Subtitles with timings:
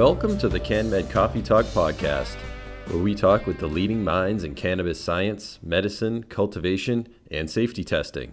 [0.00, 2.36] Welcome to the CanMed Coffee Talk podcast,
[2.86, 8.32] where we talk with the leading minds in cannabis science, medicine, cultivation, and safety testing.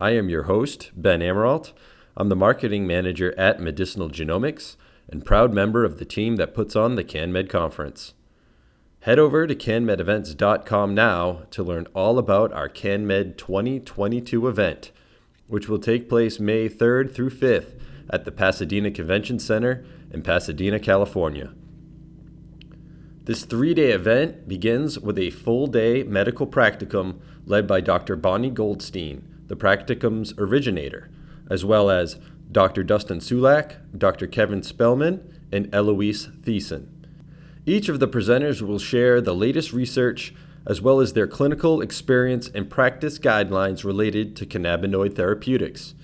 [0.00, 1.74] I am your host, Ben Amirault.
[2.16, 4.76] I'm the marketing manager at Medicinal Genomics
[5.06, 8.14] and proud member of the team that puts on the CanMed conference.
[9.00, 14.90] Head over to canmedevents.com now to learn all about our CanMed 2022 event,
[15.48, 19.84] which will take place May 3rd through 5th at the Pasadena Convention Center
[20.14, 21.52] in Pasadena, California.
[23.24, 28.16] This three day event begins with a full day medical practicum led by Dr.
[28.16, 31.10] Bonnie Goldstein, the practicum's originator,
[31.50, 32.18] as well as
[32.52, 32.84] Dr.
[32.84, 34.26] Dustin Sulak, Dr.
[34.26, 36.86] Kevin Spelman, and Eloise Theisen.
[37.66, 40.34] Each of the presenters will share the latest research
[40.66, 45.94] as well as their clinical experience and practice guidelines related to cannabinoid therapeutics.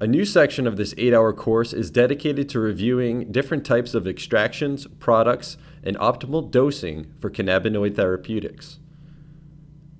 [0.00, 4.08] A new section of this eight hour course is dedicated to reviewing different types of
[4.08, 8.80] extractions, products, and optimal dosing for cannabinoid therapeutics.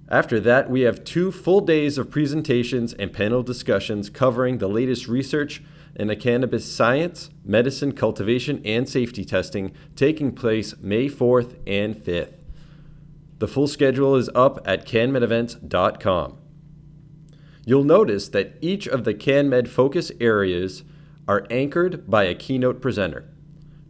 [0.09, 5.07] After that, we have two full days of presentations and panel discussions covering the latest
[5.07, 5.63] research
[5.95, 12.35] in the cannabis science, medicine, cultivation, and safety testing taking place May 4th and 5th.
[13.39, 16.39] The full schedule is up at canmedevents.com.
[17.67, 20.85] You'll notice that each of the CanMed focus areas
[21.27, 23.25] are anchored by a keynote presenter.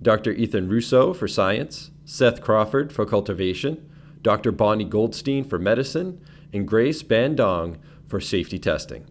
[0.01, 0.33] Dr.
[0.33, 3.91] Ethan Russo for science, Seth Crawford for cultivation,
[4.23, 4.53] Dr.
[4.53, 6.21] Bonnie Goldstein for medicine,
[6.53, 9.07] and Grace Bandong for safety testing.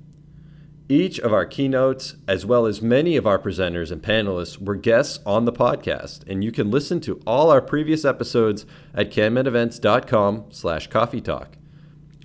[0.90, 5.20] Each of our keynotes, as well as many of our presenters and panelists, were guests
[5.26, 10.88] on the podcast, and you can listen to all our previous episodes at canmedevents.com slash
[10.88, 11.58] coffee talk.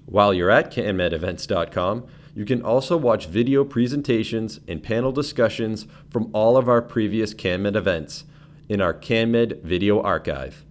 [0.06, 2.06] While you're at canmedevents.com,
[2.38, 7.74] you can also watch video presentations and panel discussions from all of our previous CanMed
[7.74, 8.26] events
[8.68, 10.64] in our CanMed video archive.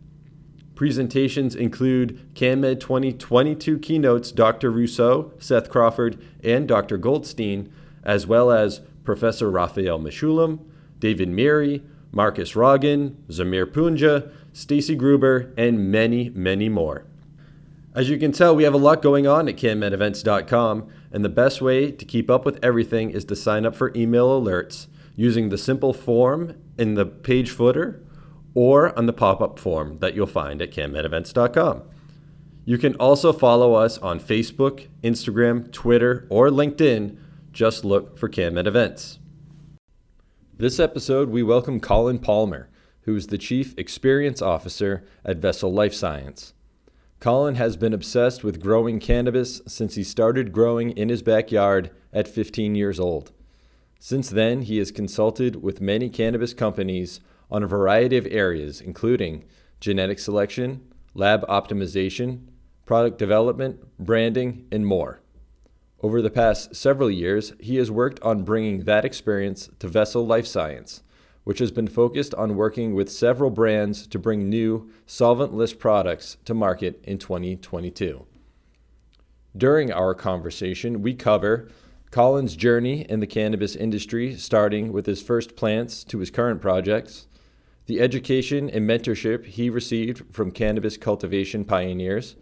[0.76, 4.72] Presentations include CanMed 2022 keynotes Dr.
[4.72, 6.96] Russo, Seth Crawford, and Dr.
[6.98, 7.70] Goldstein,
[8.02, 10.62] as well as Professor Raphael Mechoulam,
[11.00, 11.82] David Meiri,
[12.14, 17.04] Markus Roggen, Zamir Punja, Staci Gruber, and many, many more.
[17.94, 21.62] As you can tell, we have a lot going on at canmedevents.com, and the best
[21.62, 25.58] way to keep up with everything is to sign up for email alerts using the
[25.58, 28.04] simple form in the page footer
[28.54, 31.84] or on the pop up form that you'll find at canmedevents.com.
[32.66, 37.18] You can also follow us on Facebook, Instagram, Twitter, or LinkedIn.
[37.54, 39.20] Just look for CanMed Events.
[40.58, 42.70] This episode, we welcome Colin Palmer,
[43.02, 46.54] who is the Chief Experience Officer at Vessel Life Science.
[47.20, 52.28] Colin has been obsessed with growing cannabis since he started growing in his backyard at
[52.28, 53.32] 15 years old.
[54.00, 57.20] Since then, he has consulted with many cannabis companies
[57.50, 59.46] on a variety of areas, including
[59.80, 62.42] genetic selection, lab optimization,
[62.86, 65.22] product development, branding, and more.
[66.02, 70.46] Over the past several years, he has worked on bringing that experience to Vessel Life
[70.46, 71.02] Science,
[71.48, 76.54] which has been focused on working with several brands to bring new solventless products to
[76.54, 78.26] market in 2022.
[79.56, 81.70] During our conversation, we cover
[82.12, 87.28] Colin's journey in the cannabis industry, starting with his first plants to his current projects,
[87.86, 92.36] the education and mentorship he received from cannabis cultivation pioneers,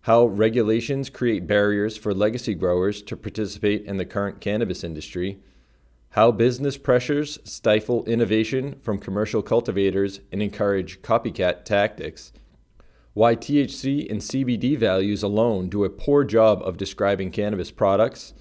[0.00, 5.38] how regulations create barriers for legacy growers to participate in the current cannabis industry
[6.14, 12.32] how business pressures stifle innovation from commercial cultivators and encourage copycat tactics.
[13.14, 18.32] Why THC and CBD values alone do a poor job of describing cannabis products.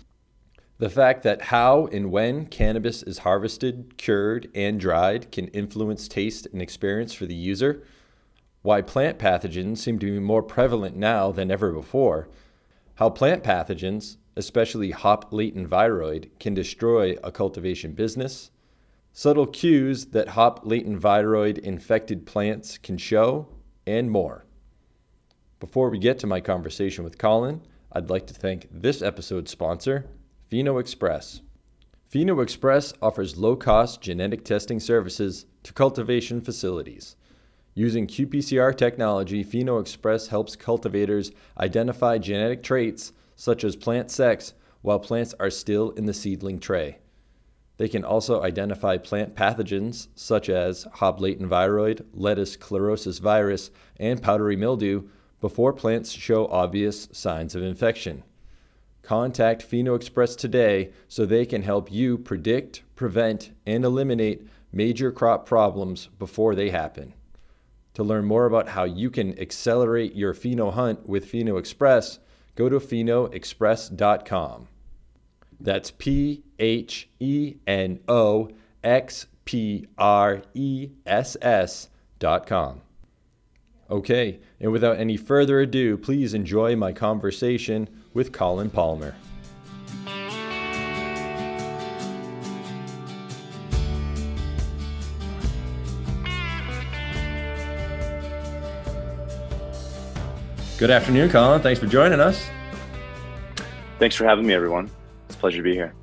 [0.78, 6.45] The fact that how and when cannabis is harvested, cured, and dried can influence taste
[6.53, 7.88] and experience for the user.
[8.62, 12.30] Why plant pathogens seem to be more prevalent now than ever before.
[12.95, 18.51] How plant pathogens, especially hop latent viroid, can destroy a cultivation business.
[19.12, 23.47] Subtle cues that hop latent viroid infected plants can show,
[23.85, 24.45] and more.
[25.59, 30.06] Before we get to my conversation with Colin, I'd like to thank this episode's sponsor,
[30.51, 31.41] PhenoXpress.
[32.12, 37.15] Pheno Express offers low cost genetic testing services to cultivation facilities.
[37.75, 45.33] Using qPCR technology, PhenoXpress helps cultivators identify genetic traits such as plant sex, while plants
[45.39, 46.97] are still in the seedling tray.
[47.77, 54.21] They can also identify plant pathogens such as hop latent viroid, lettuce chlorosis virus, and
[54.21, 55.09] powdery mildew
[55.41, 58.24] before plants show obvious signs of infection.
[59.01, 66.07] Contact PhenoXpress today so they can help you predict, prevent, and eliminate major crop problems
[66.19, 67.13] before they happen.
[67.95, 72.19] To learn more about how you can accelerate your pheno hunt with PhenoXpress,
[72.55, 74.67] go to phenoxpress.com.
[75.59, 78.50] That's P H E N O
[78.83, 81.89] X P R E S S
[82.19, 82.81] dot com.
[83.89, 89.13] Okay, and without any further ado, please enjoy my conversation with Colin Palmer.
[100.83, 101.62] Good afternoon, Colin.
[101.62, 102.50] Thanks for joining us.
[104.00, 104.91] Thanks for having me, everyone.
[105.27, 105.95] It's a pleasure to be here.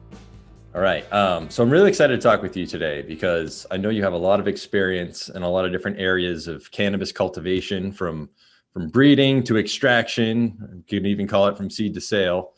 [0.74, 1.04] All right.
[1.12, 4.14] Um, so I'm really excited to talk with you today because I know you have
[4.14, 8.30] a lot of experience in a lot of different areas of cannabis cultivation, from
[8.72, 10.82] from breeding to extraction.
[10.88, 12.54] You can even call it from seed to sale.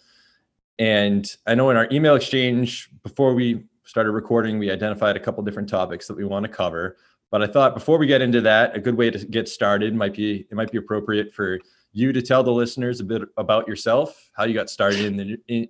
[0.78, 5.42] And I know in our email exchange before we started recording, we identified a couple
[5.42, 6.98] different topics that we want to cover.
[7.32, 10.14] But I thought before we get into that, a good way to get started might
[10.14, 11.58] be it might be appropriate for
[11.92, 15.36] you to tell the listeners a bit about yourself, how you got started in the
[15.48, 15.68] in,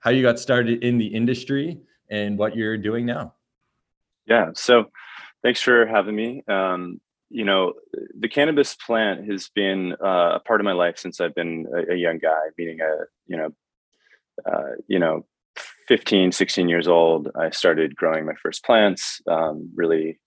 [0.00, 3.34] how you got started in the industry, and what you're doing now.
[4.26, 4.50] Yeah.
[4.54, 4.90] So,
[5.42, 6.42] thanks for having me.
[6.48, 7.00] Um,
[7.30, 7.74] you know,
[8.18, 11.94] the cannabis plant has been uh, a part of my life since I've been a,
[11.94, 13.50] a young guy, meaning a you know,
[14.46, 15.26] uh, you know,
[15.88, 17.28] 15, 16 years old.
[17.34, 19.20] I started growing my first plants.
[19.28, 20.18] Um, really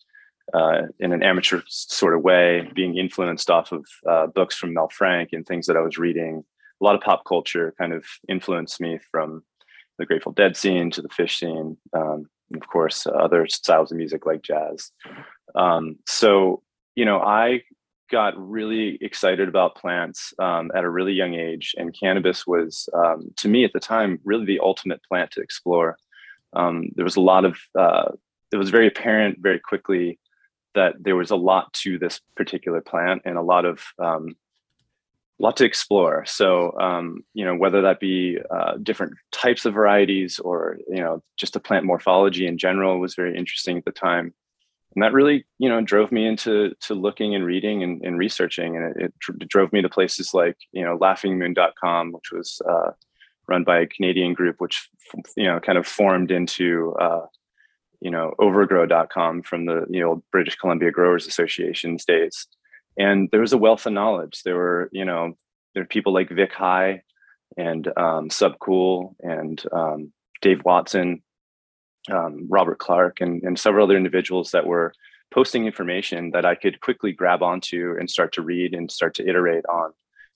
[0.53, 4.89] uh, in an amateur sort of way, being influenced off of uh, books from Mel
[4.89, 6.43] Frank and things that I was reading.
[6.79, 9.43] A lot of pop culture kind of influenced me from
[9.97, 13.91] the Grateful Dead scene to the Phish scene, um, and of course, uh, other styles
[13.91, 14.91] of music like jazz.
[15.55, 16.61] Um, so,
[16.95, 17.63] you know, I
[18.09, 23.31] got really excited about plants um, at a really young age, and cannabis was, um,
[23.37, 25.97] to me at the time, really the ultimate plant to explore.
[26.53, 28.11] Um, there was a lot of, uh,
[28.53, 30.19] it was very apparent very quickly
[30.77, 34.35] that there was a lot to this particular plant and a lot of um,
[35.39, 36.23] lot to explore.
[36.25, 41.21] So um, you know whether that be uh, different types of varieties or you know
[41.35, 44.33] just the plant morphology in general was very interesting at the time,
[44.95, 48.77] and that really you know drove me into to looking and reading and, and researching,
[48.77, 52.91] and it, it, drove me to places like you know laughingmoon.com, which was uh,
[53.47, 54.89] run by a Canadian group, which
[55.35, 57.25] you know kind of formed into uh,
[58.01, 62.47] you know, overgrow.com from the you know British Columbia Growers Association days.
[62.97, 64.41] And there was a wealth of knowledge.
[64.43, 65.37] There were, you know,
[65.73, 67.03] there were people like Vic High
[67.55, 70.11] and um, Subcool and um,
[70.41, 71.21] Dave Watson,
[72.11, 74.93] um, Robert Clarke, and, and several other individuals that were
[75.31, 79.27] posting information that I could quickly grab onto and start to read and start to
[79.27, 79.91] iterate on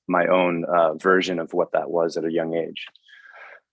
[0.07, 2.85] my own uh, version of what that was at a young age.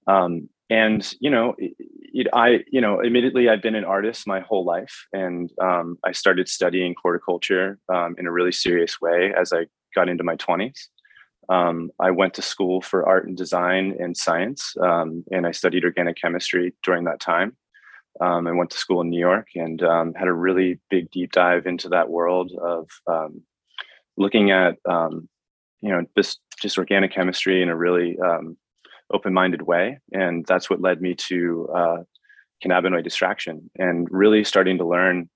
[0.07, 4.65] Um, and you know, it, I, you know, immediately I've been an artist my whole
[4.65, 9.67] life, and um, I started studying horticulture um, in a really serious way as I
[9.95, 10.89] got into my twenties.
[11.49, 15.85] Um, I went to school for art and design and science, um, and I studied
[15.85, 17.57] organic chemistry during that time.
[18.21, 21.33] Um, I went to school in New York and um, had a really big deep
[21.33, 22.91] dive into that world of
[24.17, 28.19] looking at, you know, just just organic chemistry in a really
[29.13, 31.97] open-minded way and that's what led me to uh,
[32.65, 35.29] cannabinoid extraction and really starting to learn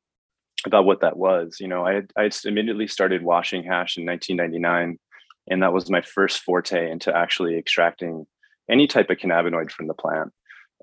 [0.64, 1.56] about what that was.
[1.60, 4.98] You know i had, I immediately started washing hash in 1999
[5.50, 8.26] and that was my first forte into actually extracting
[8.70, 10.32] any type of cannabinoid from the plant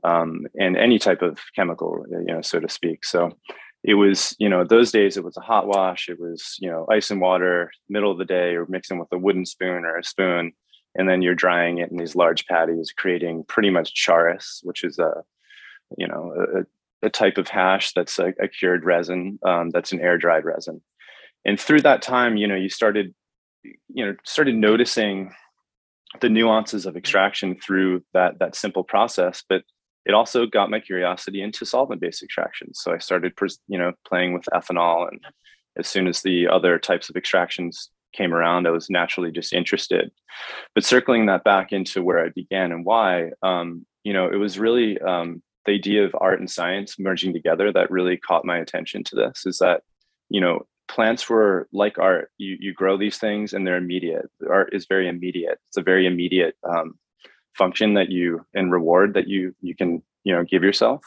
[0.04, 3.06] um, and any type of chemical you know so to speak.
[3.06, 3.38] So
[3.84, 6.86] it was you know those days it was a hot wash it was you know
[6.92, 10.04] ice and water middle of the day or mixing with a wooden spoon or a
[10.04, 10.52] spoon
[10.96, 15.00] and then you're drying it in these large patties, creating pretty much charas, which is
[15.00, 15.24] a
[15.98, 16.34] you know
[17.02, 20.46] a, a type of hash that's a, a cured resin um, that's an air dried
[20.46, 20.82] resin.
[21.46, 23.14] And through that time, you know, you started
[23.64, 25.32] you know started noticing
[26.22, 29.64] the nuances of extraction through that that simple process, but
[30.06, 32.74] it also got my curiosity into solvent-based extraction.
[32.74, 33.34] So I started,
[33.68, 35.20] you know, playing with ethanol, and
[35.78, 40.12] as soon as the other types of extractions came around, I was naturally just interested.
[40.76, 44.60] But circling that back into where I began and why, um, you know, it was
[44.60, 49.04] really um, the idea of art and science merging together that really caught my attention
[49.06, 49.46] to this.
[49.46, 49.84] Is that,
[50.30, 52.32] you know, plants were like art.
[52.38, 54.30] You you grow these things and they're immediate.
[54.50, 55.60] Art is very immediate.
[55.68, 56.96] It's a very immediate um,
[57.60, 61.04] function that you and reward that you you can you know give yourself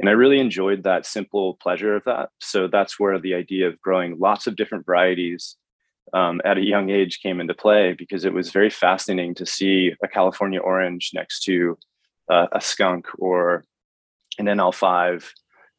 [0.00, 3.80] and i really enjoyed that simple pleasure of that so that's where the idea of
[3.80, 5.56] growing lots of different varieties
[6.12, 9.92] um, at a young age came into play because it was very fascinating to see
[10.02, 11.78] a California orange next to
[12.30, 13.64] uh, a skunk or
[14.38, 15.30] an NL5,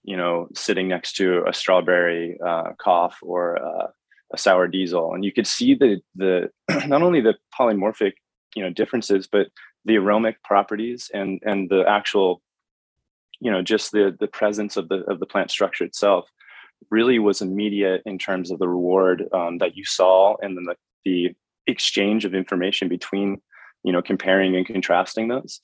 [0.04, 3.88] you know, sitting next to a strawberry uh, cough or uh,
[4.34, 6.50] a sour diesel, and you could see the the
[6.88, 8.14] not only the polymorphic
[8.56, 9.48] you know differences, but
[9.86, 12.42] the aromatic properties and and the actual
[13.40, 16.30] you know just the the presence of the of the plant structure itself
[16.92, 20.76] really was immediate in terms of the reward um, that you saw and then the,
[21.04, 21.36] the
[21.68, 23.42] exchange of information between
[23.84, 25.62] you know comparing and contrasting those.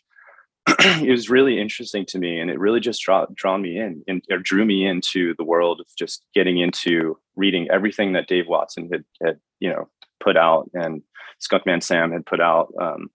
[1.02, 4.24] It was really interesting to me and it really just draw, drawn me in and
[4.30, 8.90] or drew me into the world of just getting into reading everything that dave watson
[8.92, 9.90] had, had you know
[10.24, 11.02] put out and
[11.42, 13.10] skunkman sam had put out um,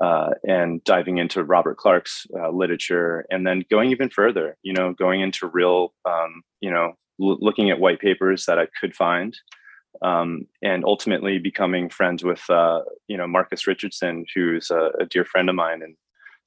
[0.00, 4.92] uh, and diving into robert clarke's uh, literature and then going even further you know
[4.92, 9.36] going into real um, you know l- looking at white papers that i could find
[10.02, 15.24] um, and ultimately becoming friends with uh, you know Marcus Richardson, who's a, a, dear
[15.24, 15.96] friend of mine and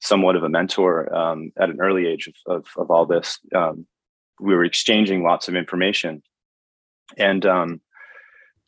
[0.00, 3.38] somewhat of a mentor um, at an early age of, of, of all this.
[3.54, 3.86] Um,
[4.40, 6.22] we were exchanging lots of information,
[7.18, 7.80] and um,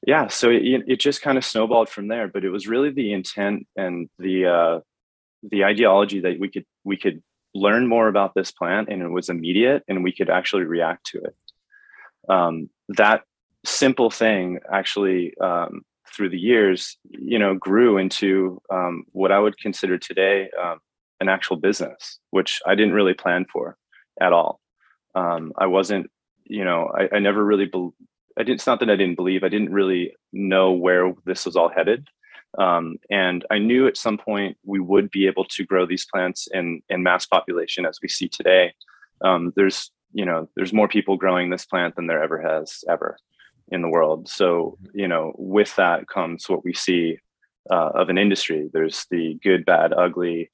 [0.07, 2.29] yeah, so it, it just kind of snowballed from there.
[2.29, 4.81] But it was really the intent and the uh,
[5.51, 7.23] the ideology that we could we could
[7.55, 11.19] learn more about this plant, and it was immediate, and we could actually react to
[11.19, 11.35] it.
[12.29, 13.23] Um, that
[13.65, 15.83] simple thing actually um,
[16.15, 20.79] through the years you know grew into um, what i would consider today um,
[21.21, 23.77] an actual business which i didn't really plan for
[24.21, 24.61] at all.
[25.15, 26.11] Um, i wasn't
[26.45, 27.91] you know i, I never really be-
[28.39, 31.57] i didn't it's not that i didn't believe i didn't really know where this was
[31.57, 32.07] all headed.
[32.59, 36.49] Um, and i knew at some point we would be able to grow these plants
[36.53, 38.75] in in mass population as we see today.
[39.25, 43.19] Um, there's you know there's more people growing this plant than there ever has ever
[43.69, 44.29] in the world.
[44.29, 44.99] So, mm-hmm.
[44.99, 47.19] you know, with that comes what we see
[47.71, 48.71] uh, of an industry.
[48.73, 50.51] There's the good, bad, ugly,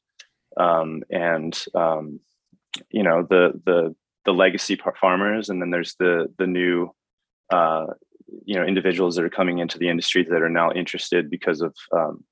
[0.56, 2.20] um, and um,
[2.90, 6.94] you know the the the legacy farmers, and then there's the the new
[7.50, 7.86] uh,
[8.44, 11.74] you know individuals that are coming into the industry that are now interested because of
[11.92, 12.24] um,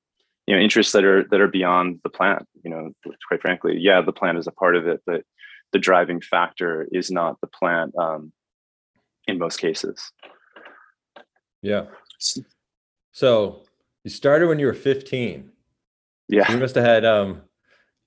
[0.47, 2.47] you know interests that are that are beyond the plant.
[2.63, 5.23] You know, which quite frankly, yeah, the plant is a part of it, but
[5.73, 8.33] the driving factor is not the plant um,
[9.27, 10.13] in most cases.
[11.63, 11.87] Yeah.
[13.13, 13.63] So
[14.05, 15.51] you started when you were 15.
[16.29, 16.47] Yeah.
[16.47, 17.43] So you must have had um,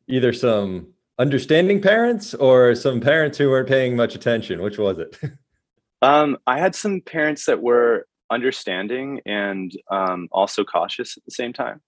[0.07, 4.61] either some understanding parents or some parents who weren't paying much attention.
[4.61, 5.19] Which was it?
[6.01, 11.53] um, I had some parents that were understanding and um, also cautious at the same
[11.53, 11.81] time.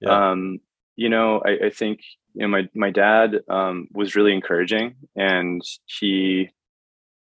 [0.00, 0.30] Yeah.
[0.30, 0.60] Um,
[0.96, 2.00] you know, I, I, think
[2.38, 6.48] you know my my dad um, was really encouraging, and he,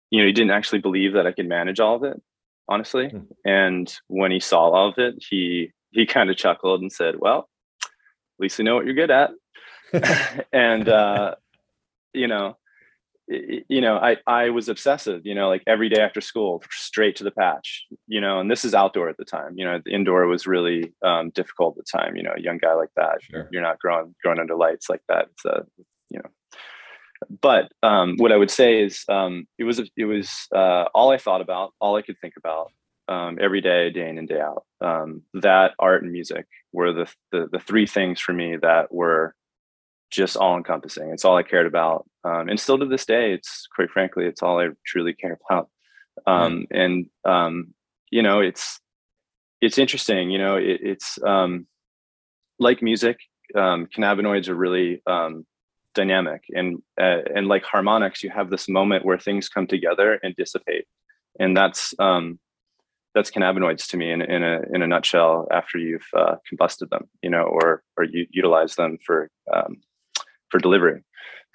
[0.10, 2.22] you know, he didn't actually believe that I could manage all of it
[2.72, 3.10] honestly.
[3.10, 3.28] Mm.
[3.46, 7.50] And when he saw all of it, he he kind of chuckled and said, "Well,
[7.84, 9.32] at least you know what you're good at."
[10.54, 11.36] and uh,
[12.14, 12.58] you know,
[13.70, 15.22] you know, I I was obsessive.
[15.26, 17.86] You know, like every day after school, straight to the patch.
[18.08, 19.54] You know, and this is outdoor at the time.
[19.56, 22.16] You know, the indoor was really um, difficult at the time.
[22.16, 23.48] You know, a young guy like that, sure.
[23.52, 25.28] you're not growing growing under lights like that.
[25.32, 25.66] It's a
[26.10, 26.30] you know
[27.42, 31.18] but um, what I would say is um, it was it was uh, all I
[31.18, 32.72] thought about, all I could think about
[33.08, 34.64] um, every day, day in and day out.
[34.80, 39.36] Um, that art and music were the, the, the three things for me that were
[40.12, 41.10] just all encompassing.
[41.10, 44.44] It's all I cared about, um, and still to this day, it's quite frankly, it's
[44.44, 45.70] all I truly care about.
[46.28, 46.68] Mm.
[46.70, 47.06] And
[48.12, 48.80] you know, it's
[49.62, 50.30] it's interesting.
[50.30, 51.18] You know, it, it's
[52.60, 53.18] like music.
[53.56, 55.02] cannabinoids are really
[55.94, 60.36] dynamic and uh, and like harmonics you have this moment where things come together and
[60.36, 60.86] dissipate
[61.40, 62.40] and that's um
[63.14, 67.10] that's cannabinoids to me in, in a in a nutshell after you've uh, combusted them
[67.22, 69.82] you know or or you utilize them for um,
[70.52, 71.04] for delivery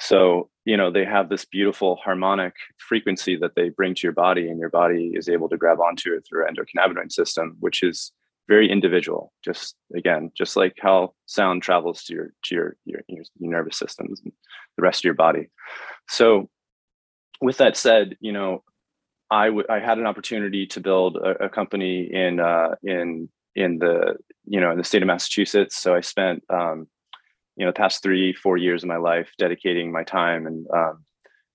[0.00, 4.48] so you know they have this beautiful harmonic frequency that they bring to your body
[4.48, 8.12] and your body is able to grab onto it through endocannabinoid system which is
[8.48, 13.24] very individual just again just like how sound travels to your to your your, your,
[13.38, 14.32] nervous systems and
[14.76, 15.48] the rest of your body
[16.08, 16.48] so
[17.40, 18.62] with that said you know
[19.30, 23.78] I, w- I had an opportunity to build a, a company in uh, in in
[23.78, 25.76] the you know in the state of Massachusetts.
[25.76, 26.86] So I spent um,
[27.56, 31.04] you know the past three four years of my life dedicating my time and um,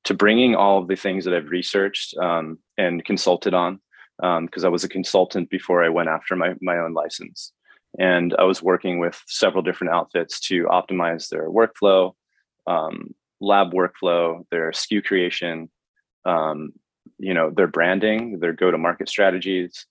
[0.04, 3.80] to bringing all of the things that I've researched um, and consulted on
[4.20, 7.54] because um, I was a consultant before I went after my, my own license.
[7.98, 12.14] And I was working with several different outfits to optimize their workflow,
[12.68, 15.70] um, lab workflow, their SKU creation,
[16.26, 16.74] um,
[17.18, 19.88] you know, their branding, their go-to-market strategies,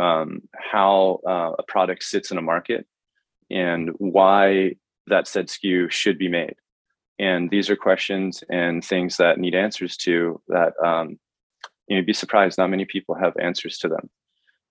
[0.00, 2.86] um, how uh, a product sits in a market,
[3.50, 6.54] and why that said SKU should be made.
[7.18, 11.18] And these are questions and things that need answers to that um,
[11.88, 14.10] you'd be surprised not many people have answers to them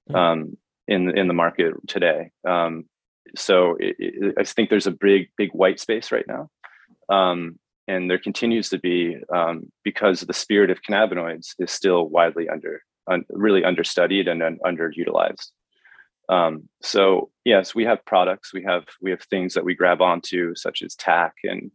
[0.09, 0.15] Hmm.
[0.15, 0.57] um,
[0.87, 2.31] in in the market today.
[2.47, 2.85] Um,
[3.35, 6.49] so it, it, I think there's a big big white space right now,
[7.09, 12.49] um, and there continues to be um, because the spirit of cannabinoids is still widely
[12.49, 15.51] under un, really understudied and un, underutilized.
[16.31, 20.55] Um, so yes, we have products, we have we have things that we grab onto,
[20.55, 21.71] such as TAC and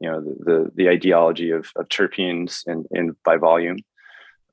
[0.00, 3.78] you know the the, the ideology of, of terpenes in, in by volume.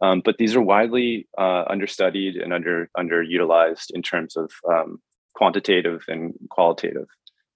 [0.02, 5.00] Um, but these are widely uh, understudied and under underutilized in terms of um,
[5.36, 7.08] quantitative and qualitative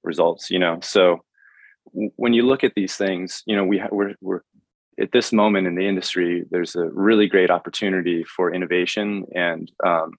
[0.04, 0.52] results.
[0.52, 1.24] You know, so
[1.94, 4.42] w- when you look at these things, you know, we ha- we're, we're
[5.02, 6.46] at this moment in the industry.
[6.52, 10.14] There's a really great opportunity for innovation and um,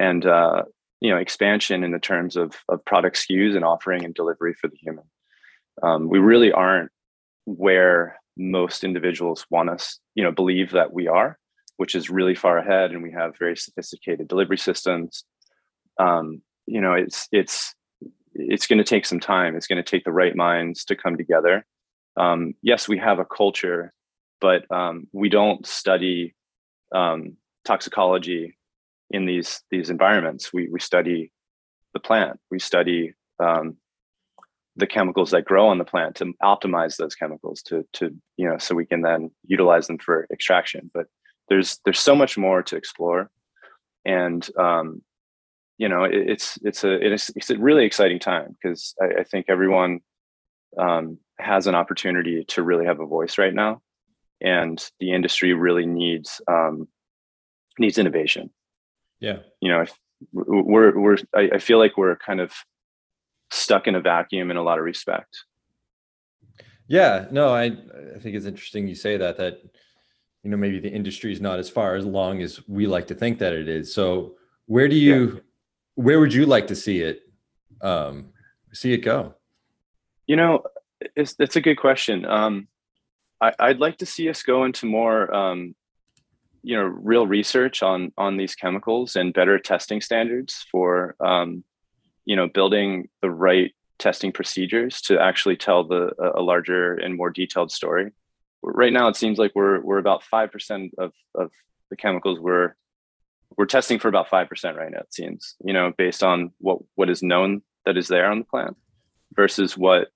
[0.00, 0.62] and uh,
[1.00, 4.68] you know expansion in the terms of of product SKUs and offering and delivery for
[4.68, 5.04] the human.
[5.82, 6.90] Um, we really aren't
[7.44, 11.38] where most individuals want us, you know, believe that we are,
[11.76, 15.24] which is really far ahead, and we have very sophisticated delivery systems.
[15.98, 17.74] Um, you know, it's it's
[18.34, 19.56] it's going to take some time.
[19.56, 21.66] It's going to take the right minds to come together.
[22.16, 23.92] Um, yes, we have a culture,
[24.40, 26.34] but um, we don't study
[26.94, 28.56] um, toxicology
[29.10, 30.52] in these these environments.
[30.52, 31.32] We we study
[31.94, 32.38] the plant.
[32.50, 33.76] We study um,
[34.76, 38.58] the chemicals that grow on the plant to optimize those chemicals to to you know
[38.58, 40.90] so we can then utilize them for extraction.
[40.92, 41.06] But
[41.48, 43.30] there's there's so much more to explore,
[44.04, 45.02] and um,
[45.78, 49.24] you know it, it's it's a it's, it's a really exciting time because I, I,
[49.24, 50.00] think everyone
[50.78, 53.82] um, has an opportunity to really have a voice right now,
[54.40, 56.86] and the industry really needs um,
[57.78, 58.50] needs innovation.
[59.20, 59.84] Yeah, you know,
[60.32, 62.52] we're we're I, I feel like we're kind of
[63.50, 65.44] stuck in a vacuum in a lot of respect.
[66.88, 69.60] Yeah, no, I I think it's interesting you say that that
[70.42, 73.14] you know maybe the industry is not as far as long as we like to
[73.14, 73.94] think that it is.
[73.94, 75.40] So where do you yeah.
[75.94, 77.22] where would you like to see it
[77.82, 78.30] um
[78.72, 79.34] see it go?
[80.26, 80.62] You know,
[81.16, 82.24] it's it's a good question.
[82.24, 82.68] Um
[83.40, 85.74] I, I'd like to see us go into more um
[86.62, 91.64] you know real research on on these chemicals and better testing standards for um
[92.24, 97.30] you know building the right testing procedures to actually tell the a larger and more
[97.30, 98.12] detailed story.
[98.62, 101.50] Right now it seems like we're we're about 5% of of
[101.90, 102.74] the chemicals we're
[103.56, 107.10] we're testing for about 5% right now it seems you know based on what what
[107.10, 108.76] is known that is there on the plant
[109.34, 110.08] versus what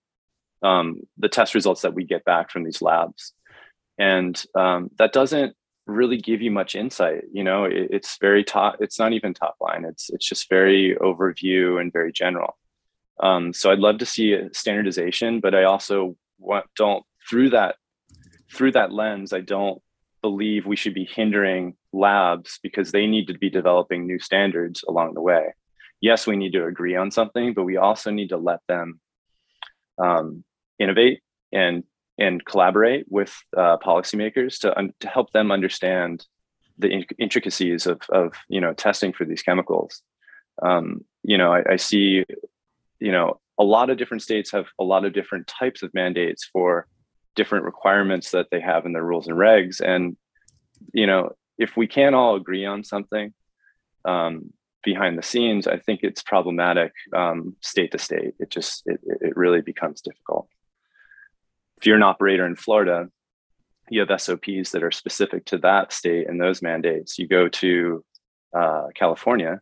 [0.65, 3.33] um, the test results that we get back from these labs.
[3.99, 5.55] And um, that doesn't
[5.87, 9.57] really give you much insight you know it, it's very top it's not even top
[9.61, 12.57] line it's it's just very overview and very general.
[13.21, 17.77] Um, so i'd love to see standardization but i also want don't through that
[18.53, 19.81] through that lens i don't
[20.25, 25.13] believe we should be hindering labs because they need to be developing new standards along
[25.13, 25.53] the way.
[26.01, 29.01] Yes we need to agree on something but we also need to let them
[29.99, 30.43] um,
[30.79, 31.21] innovate
[31.53, 31.85] and
[32.19, 36.25] and collaborate with uh, policymakers to, to help them understand
[36.79, 40.03] the in- intricacies of, of you know testing for these chemicals.
[40.63, 42.25] Um, you know, I, I, see,
[43.01, 46.45] you know, a lot of different states have a lot of different types of mandates
[46.45, 46.87] for
[47.35, 49.81] different requirements that they have in their rules and regs.
[49.81, 50.17] And
[50.93, 53.33] you know, if we can't all agree on something
[54.05, 54.53] um,
[54.85, 58.35] behind the scenes, I think it's problematic um, state to state.
[58.39, 60.49] It just it, it really becomes difficult
[61.85, 63.11] if you're an operator in Florida,
[63.91, 67.19] you have SOPs that are specific to that state and those mandates.
[67.19, 68.03] You go to
[68.57, 69.61] uh, California,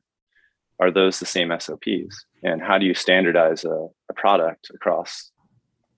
[0.79, 2.27] are those the same SOPs?
[2.45, 5.33] And how do you standardize a, a product across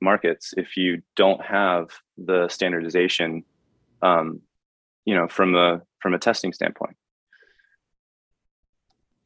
[0.01, 3.45] markets if you don't have the standardization,
[4.01, 4.41] um,
[5.05, 6.97] you know, from a from a testing standpoint?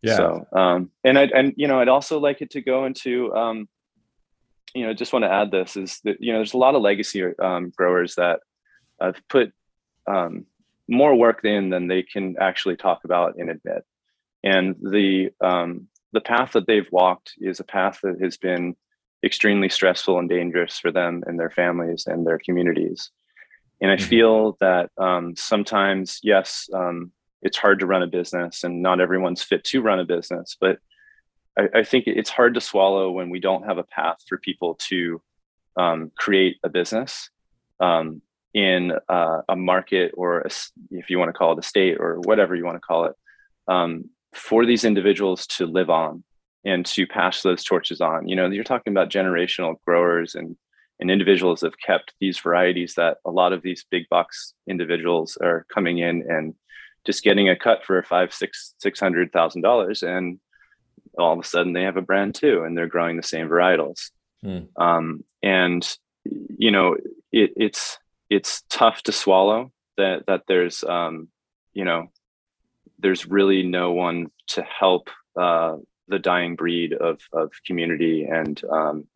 [0.02, 0.16] Yeah.
[0.16, 3.68] So, um, and I and you know, I'd also like it to go into um,
[4.74, 6.82] you know, just want to add this is that you know there's a lot of
[6.82, 8.40] legacy um, growers that
[9.00, 9.52] have put
[10.06, 10.46] um,
[10.88, 13.84] more work in than they can actually talk about and admit,
[14.42, 18.76] and the um, the path that they've walked is a path that has been
[19.24, 23.10] extremely stressful and dangerous for them and their families and their communities.
[23.80, 24.08] And I mm-hmm.
[24.08, 29.42] feel that um, sometimes, yes, um, it's hard to run a business, and not everyone's
[29.42, 30.78] fit to run a business, but
[31.58, 34.76] I, I, think it's hard to swallow when we don't have a path for people
[34.88, 35.20] to
[35.76, 37.30] um, create a business
[37.80, 38.22] um,
[38.54, 40.50] in uh, a market or a,
[40.90, 43.14] if you want to call it a state or whatever you want to call it
[43.66, 46.22] um, for these individuals to live on
[46.64, 48.28] and to pass those torches on.
[48.28, 50.56] You know you're talking about generational growers and
[51.00, 55.64] and individuals have kept these varieties that a lot of these big box individuals are
[55.72, 56.54] coming in and
[57.06, 60.40] just getting a cut for five six six hundred thousand dollars and
[61.18, 64.10] all of a sudden they have a brand too and they're growing the same varietals
[64.44, 64.66] mm.
[64.76, 65.96] um, and
[66.56, 66.96] you know
[67.32, 67.98] it, it's
[68.30, 71.28] it's tough to swallow that that there's um,
[71.72, 72.10] you know
[72.98, 75.76] there's really no one to help uh,
[76.08, 79.06] the dying breed of of community and um,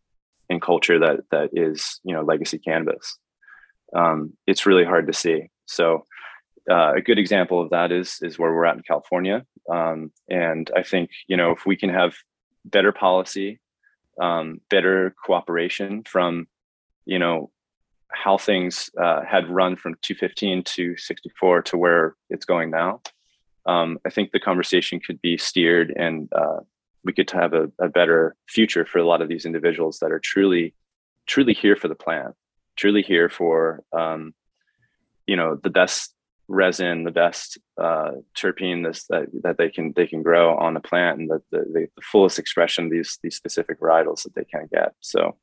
[0.48, 3.18] and culture that that is you know legacy cannabis.
[3.94, 5.50] Um, it's really hard to see.
[5.66, 6.06] So
[6.70, 10.70] uh, a good example of that is is where we're at in California, um, and
[10.76, 12.14] I think you know if we can have
[12.64, 13.60] better policy,
[14.20, 16.46] um, better cooperation from
[17.04, 17.50] you know
[18.12, 23.00] how things uh, had run from 215 to 64 to where it's going now.
[23.66, 26.60] Um, I think the conversation could be steered and uh,
[27.04, 30.18] we could have a, a, better future for a lot of these individuals that are
[30.18, 30.74] truly,
[31.26, 32.32] truly here for the plan,
[32.76, 34.34] truly here for, um,
[35.26, 36.12] you know, the best
[36.52, 40.80] resin, the best uh, terpene this, that, that they can they can grow on the
[40.80, 44.92] plant and the, the, the fullest expression these these specific varietals that they can get.
[45.00, 45.36] So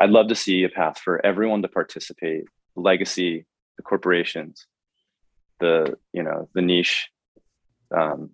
[0.00, 4.66] I'd love to see a path for everyone to participate, legacy, the corporations,
[5.60, 7.08] the, you know, the niche,
[7.96, 8.30] um,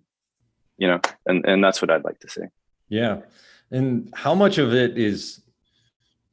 [0.77, 2.47] you know, and, and that's what I'd like to see.
[2.89, 3.21] Yeah.
[3.71, 5.42] And how much of it is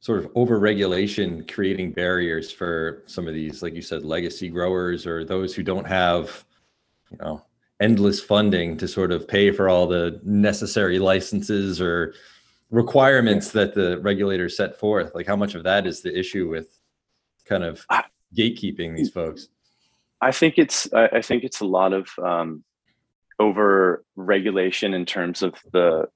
[0.01, 5.05] sort of over regulation creating barriers for some of these, like you said, legacy growers
[5.05, 6.43] or those who don't have,
[7.11, 7.45] you know,
[7.79, 12.13] endless funding to sort of pay for all the necessary licenses or
[12.71, 15.13] requirements that the regulators set forth.
[15.13, 16.79] Like how much of that is the issue with
[17.45, 17.85] kind of
[18.35, 19.49] gatekeeping these folks?
[20.23, 22.63] I think it's i think it's a lot of um,
[23.39, 26.07] over regulation in terms of the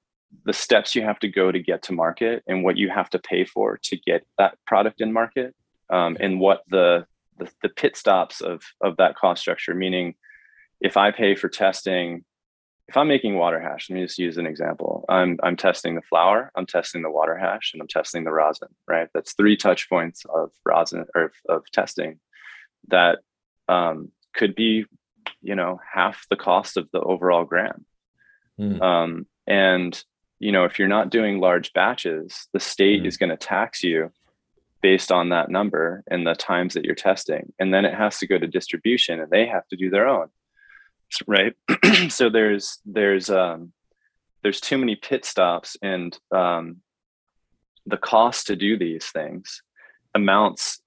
[0.44, 3.18] the steps you have to go to get to market and what you have to
[3.18, 5.54] pay for to get that product in market
[5.90, 7.06] um, and what the,
[7.38, 10.14] the the pit stops of of that cost structure meaning
[10.80, 12.24] if i pay for testing
[12.88, 15.04] if I'm making water hash, let me just use an example.
[15.08, 18.68] I'm I'm testing the flower I'm testing the water hash, and I'm testing the rosin.
[18.86, 22.20] Right, that's three touch points of rosin or of testing
[22.88, 23.18] that
[23.68, 24.84] um, could be,
[25.42, 27.84] you know, half the cost of the overall gram.
[28.60, 28.80] Mm.
[28.80, 30.00] Um, and
[30.38, 33.06] you know, if you're not doing large batches, the state mm.
[33.06, 34.12] is going to tax you
[34.82, 38.26] based on that number and the times that you're testing, and then it has to
[38.26, 40.28] go to distribution, and they have to do their own
[41.26, 41.54] right
[42.08, 43.72] so there's there's um
[44.42, 46.78] there's too many pit stops and um
[47.86, 49.62] the cost to do these things
[50.14, 50.80] amounts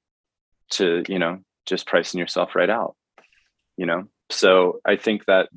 [0.69, 2.95] to you know just pricing yourself right out
[3.77, 5.49] you know so i think that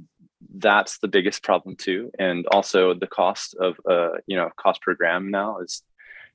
[0.55, 2.11] that's the biggest problem too.
[2.18, 5.83] And also the cost of uh you know cost per gram now is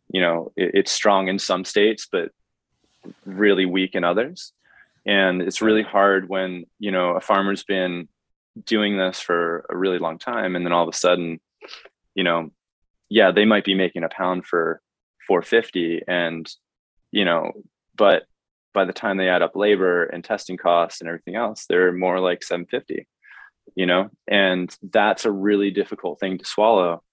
[0.10, 2.32] you know it, it's strong in some states but
[3.26, 4.54] really weak in others.
[5.06, 8.08] And it's really hard when you know a farmer's been
[8.65, 11.39] doing this for a really long time and then all of a sudden
[12.15, 12.50] you know
[13.10, 14.82] yeah they might be making a pound for
[15.28, 16.50] 450 and
[17.12, 17.52] you know
[17.96, 18.24] but
[18.74, 22.20] by the time they add up labor and testing costs and everything else they're more
[22.20, 23.08] like 750
[23.76, 27.04] you know and that's a really difficult thing to swallow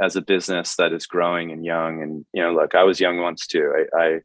[0.00, 3.18] as a business that is growing and young and you know look i was young
[3.18, 4.20] once too i i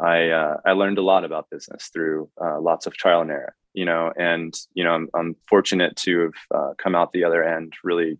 [0.00, 3.54] i, uh, I learned a lot about business through uh, lots of trial and error
[3.74, 7.42] you know, and you know, I'm, I'm fortunate to have uh, come out the other
[7.42, 8.18] end really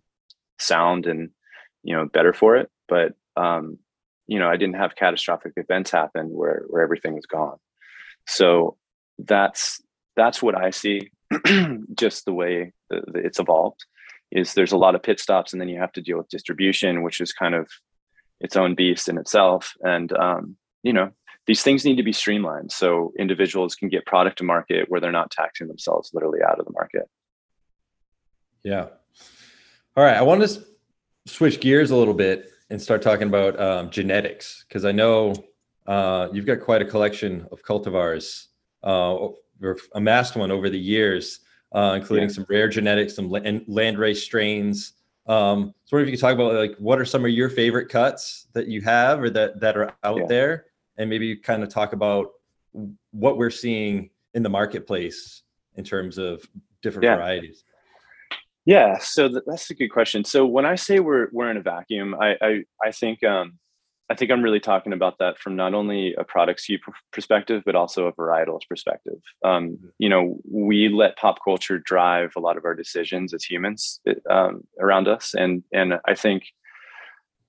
[0.58, 1.30] sound and
[1.82, 2.68] you know better for it.
[2.88, 3.78] But um,
[4.26, 7.58] you know, I didn't have catastrophic events happen where where everything was gone.
[8.26, 8.76] So
[9.18, 9.80] that's
[10.16, 11.10] that's what I see.
[11.94, 13.84] just the way it's evolved
[14.30, 17.02] is there's a lot of pit stops, and then you have to deal with distribution,
[17.02, 17.68] which is kind of
[18.40, 19.74] its own beast in itself.
[19.82, 21.10] And um, you know,
[21.46, 25.12] these things need to be streamlined so individuals can get product to market where they're
[25.12, 27.08] not taxing themselves literally out of the market.
[28.62, 28.88] Yeah.
[29.96, 30.16] All right.
[30.16, 30.64] I want to
[31.26, 35.34] switch gears a little bit and start talking about um, genetics because I know
[35.86, 38.46] uh, you've got quite a collection of cultivars
[38.82, 39.28] uh,
[39.64, 41.40] or amassed one over the years,
[41.74, 42.34] uh, including yeah.
[42.34, 44.92] some rare genetics, some land race strains.
[45.26, 48.46] Um, so, if you could talk about like what are some of your favorite cuts
[48.52, 50.26] that you have or that that are out yeah.
[50.26, 50.66] there,
[50.98, 52.32] and maybe kind of talk about
[53.10, 55.42] what we're seeing in the marketplace
[55.76, 56.46] in terms of
[56.82, 57.16] different yeah.
[57.16, 57.64] varieties.
[58.66, 60.24] Yeah, so th- that's a good question.
[60.24, 63.58] So when I say we're we're in a vacuum, I I, I think um,
[64.10, 66.78] I think I'm really talking about that from not only a product SKU
[67.12, 69.20] perspective, but also a varietals perspective.
[69.42, 69.86] Um, mm-hmm.
[69.98, 74.64] you know, we let pop culture drive a lot of our decisions as humans um,
[74.80, 76.44] around us, and and I think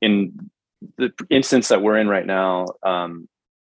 [0.02, 0.50] in
[0.98, 3.28] the instance that we're in right now, um,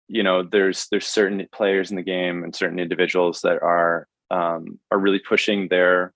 [0.08, 4.78] you know there's there's certain players in the game and certain individuals that are um,
[4.90, 6.12] are really pushing their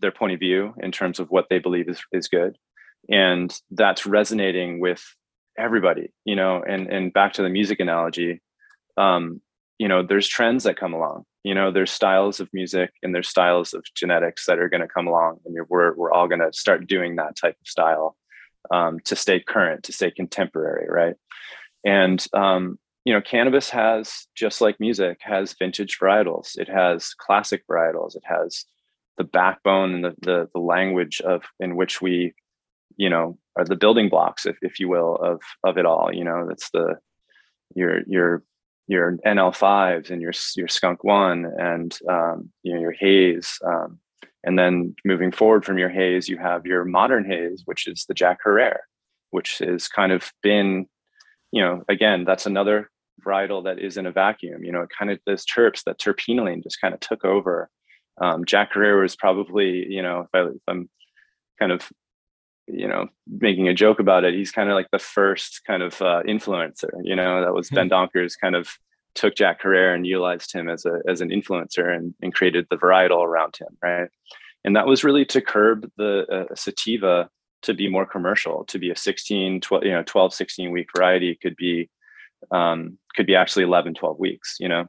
[0.00, 2.56] their point of view in terms of what they believe is is good
[3.08, 5.02] and that's resonating with
[5.58, 8.40] everybody you know and and back to the music analogy
[8.96, 9.40] um,
[9.78, 13.28] you know there's trends that come along you know there's styles of music and there's
[13.28, 16.52] styles of genetics that are going to come along and we're, we're all going to
[16.52, 18.16] start doing that type of style
[18.72, 21.14] um, to stay current to stay contemporary right?
[21.84, 26.58] And um, you know cannabis has just like music has vintage varietals.
[26.58, 28.16] It has classic varietals.
[28.16, 28.64] It has
[29.16, 32.34] the backbone and the, the, the language of in which we
[32.96, 36.24] you know are the building blocks if, if you will of of it all you
[36.24, 36.96] know that's the
[37.74, 38.42] your your
[38.88, 43.98] your NL5s and your your skunk one and um, you know your haze um,
[44.44, 48.14] and then moving forward from your haze you have your modern haze which is the
[48.14, 48.80] Jack Herer
[49.30, 50.86] which has kind of been
[51.52, 52.90] you know again that's another
[53.24, 56.62] varietal that is in a vacuum you know it kind of those terps that terpinolene
[56.62, 57.68] just kind of took over.
[58.18, 60.88] Um, Jack Herer was probably you know if, I, if I'm
[61.58, 61.90] kind of
[62.68, 66.00] you know making a joke about it he's kind of like the first kind of
[66.02, 67.40] uh, influencer you know?
[67.40, 68.18] That was ben mm-hmm.
[68.18, 68.78] Dronkers kind of
[69.14, 72.76] took jack Herer and utilized him as a as an influencer and, and created the
[72.76, 74.08] varietal around him right?
[74.64, 77.30] And that was really to curb the uh, sativa
[77.62, 81.38] to be more commercial to be a 16 12 you know 12 16 week variety
[81.40, 81.88] could be
[82.50, 84.86] um, could be actually 11 12 weeks you know?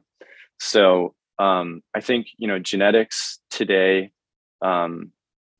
[0.58, 4.10] So um, i think you know genetics today
[4.62, 5.12] um,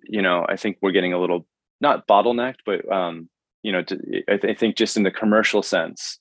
[0.03, 1.47] you know i think we're getting a little
[1.81, 3.29] not bottlenecked, but um,
[3.63, 6.19] you know, I, th- I, think just in the commercial sense,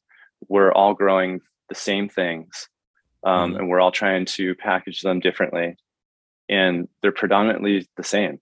[0.47, 2.67] we're all growing the same things,
[3.23, 3.59] um, mm-hmm.
[3.59, 5.75] and we're all trying to package them differently,
[6.49, 8.39] and they're predominantly the same.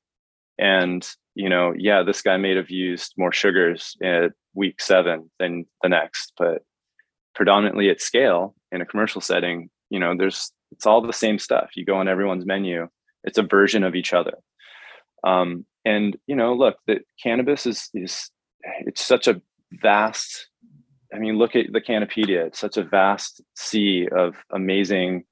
[0.58, 5.66] And you know, yeah, this guy may have used more sugars at week seven than
[5.84, 6.64] the next, but
[7.34, 11.72] predominantly at scale in a commercial setting, you know, there's it's all the same stuff.
[11.76, 12.88] You go on everyone's menu,
[13.24, 14.34] it's a version of each other.
[15.26, 18.32] Um, and you know look that cannabis is is
[18.82, 20.48] it's such a vast
[21.14, 25.24] i mean look at the cannapedia it's such a vast sea of amazing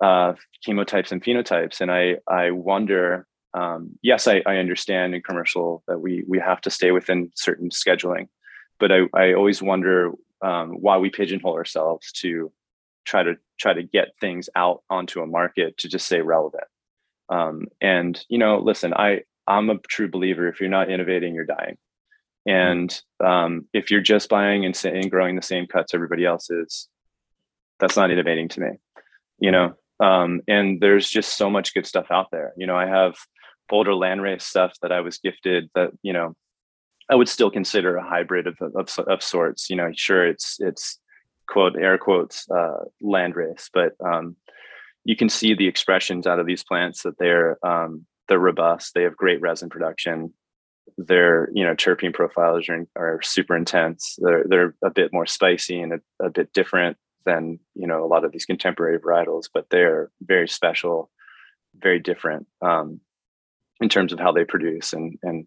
[0.00, 0.32] uh,
[0.64, 1.80] chemotypes and phenotypes.
[1.80, 6.60] And i i wonder um, yes I, I understand in commercial that we we have
[6.62, 8.28] to stay within certain scheduling
[8.80, 12.52] but i i always wonder um, why we pigeonhole ourselves to
[13.04, 16.64] try to try to get things out onto a market to just stay relevant
[17.28, 20.46] um, and you know listen i I'm a true believer.
[20.46, 21.78] If you're not innovating, you're dying.
[22.46, 26.88] And um, if you're just buying and, and growing the same cuts everybody else is,
[27.80, 28.68] that's not innovating to me.
[29.38, 32.52] You know, um, and there's just so much good stuff out there.
[32.56, 33.16] You know, I have
[33.68, 36.34] Boulder landrace stuff that I was gifted that you know
[37.10, 39.70] I would still consider a hybrid of, of, of sorts.
[39.70, 40.98] You know, sure, it's it's
[41.48, 44.36] quote air quotes uh, landrace, but um,
[45.08, 48.92] you can see the expressions out of these plants that they're um, they're robust.
[48.92, 50.34] They have great resin production.
[50.98, 54.16] Their you know terpene profiles are, are super intense.
[54.18, 58.06] They're they're a bit more spicy and a, a bit different than you know a
[58.06, 61.10] lot of these contemporary varietals, but they're very special,
[61.74, 63.00] very different um,
[63.80, 65.46] in terms of how they produce and and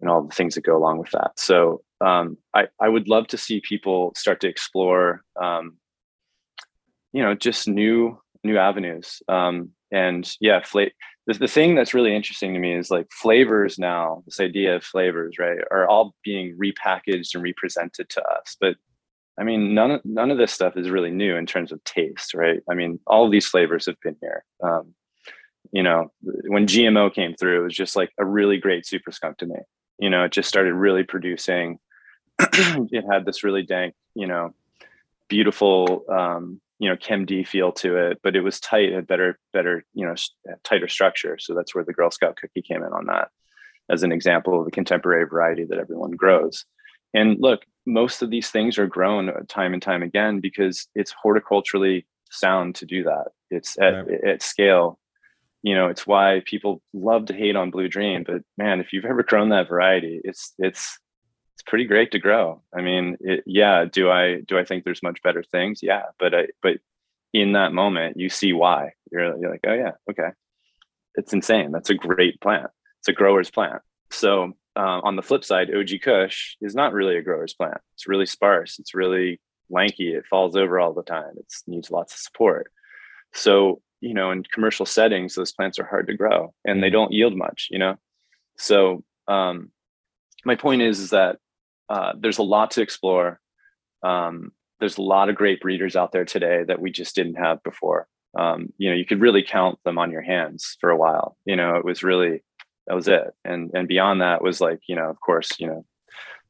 [0.00, 1.32] and all the things that go along with that.
[1.36, 5.76] So um, I I would love to see people start to explore um,
[7.12, 9.22] you know just new new avenues.
[9.28, 10.86] Um, and yeah fla-
[11.26, 14.82] the, the thing that's really interesting to me is like flavors now this idea of
[14.82, 18.56] flavors right are all being repackaged and represented to us.
[18.60, 18.76] But
[19.38, 22.34] i mean none of none of this stuff is really new in terms of taste
[22.34, 22.60] right?
[22.68, 24.44] I mean all these flavors have been here.
[24.62, 24.94] Um,
[25.70, 29.38] you know when gmo came through it was just like a really great super skunk
[29.38, 29.60] to me.
[29.98, 31.78] You know it just started really producing.
[32.40, 34.54] It had this really dank you know
[35.28, 39.38] beautiful um, you know chem d feel to it but it was tight had better
[39.52, 40.14] better you know
[40.64, 41.38] tighter structure.
[41.38, 43.28] So that's where the girl scout cookie came in on that
[43.88, 46.64] as an example of a contemporary variety that everyone grows.
[47.14, 51.14] And look most of these things are grown uh, time and time again because it's
[51.24, 53.26] horticulturally sound to do that.
[53.50, 54.24] It's at, right.
[54.24, 54.98] at scale.
[55.62, 59.04] You know it's why people love to hate on blue dream but man if you've
[59.04, 60.98] ever grown that variety it's it's
[61.62, 62.60] it's pretty great to grow.
[62.74, 63.84] I mean, it, yeah.
[63.84, 65.80] Do I do I think there's much better things?
[65.82, 66.78] Yeah, but I but
[67.32, 68.92] in that moment, you see why.
[69.10, 70.30] You're, you're like, oh yeah, okay.
[71.14, 71.70] It's insane.
[71.70, 72.70] That's a great plant.
[73.00, 73.82] It's a grower's plant.
[74.10, 77.78] So uh, on the flip side, OG Kush is not really a grower's plant.
[77.94, 78.78] It's really sparse.
[78.78, 80.14] It's really lanky.
[80.14, 81.34] It falls over all the time.
[81.36, 82.72] It needs lots of support.
[83.32, 87.12] So you know, in commercial settings, those plants are hard to grow and they don't
[87.12, 87.68] yield much.
[87.70, 87.96] You know,
[88.56, 89.70] so um,
[90.44, 91.38] my point is is that
[91.88, 93.40] uh, there's a lot to explore.
[94.02, 97.62] Um, there's a lot of great breeders out there today that we just didn't have
[97.62, 98.08] before.
[98.36, 101.36] Um, you know, you could really count them on your hands for a while.
[101.44, 102.42] You know, it was really
[102.86, 105.84] that was it, and and beyond that was like you know, of course, you know,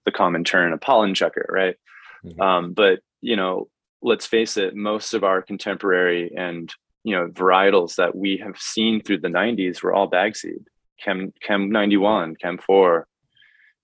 [0.04, 1.76] the common turn, a pollen checker, right?
[2.24, 2.40] Mm-hmm.
[2.40, 3.68] Um, but you know,
[4.00, 6.72] let's face it, most of our contemporary and
[7.04, 10.64] you know varietals that we have seen through the 90s were all bag seed
[11.00, 13.06] chem chem 91 chem 4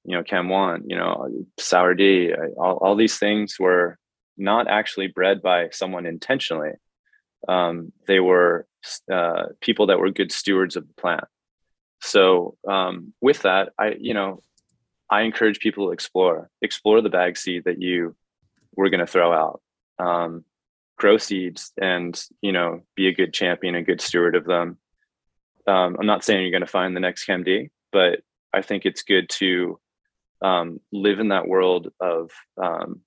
[0.08, 3.98] you know chem 1 you know sour d all, all these things were
[4.38, 6.72] not actually bred by someone intentionally.
[7.48, 8.66] Um, they were
[9.12, 11.24] uh, people that were good stewards of the plant.
[12.00, 14.40] So um, with that i you know
[15.10, 18.16] i encourage people to explore explore the bag seed that you
[18.76, 19.60] were going to throw out.
[19.98, 20.44] Um,
[20.96, 24.78] grow seeds and you know be a good champion a good steward of them.
[25.66, 28.20] Um, i'm not saying you're going to find the next Chem D but
[28.54, 29.78] i think it's good to
[30.42, 32.30] um, live in that world of
[32.62, 33.00] um,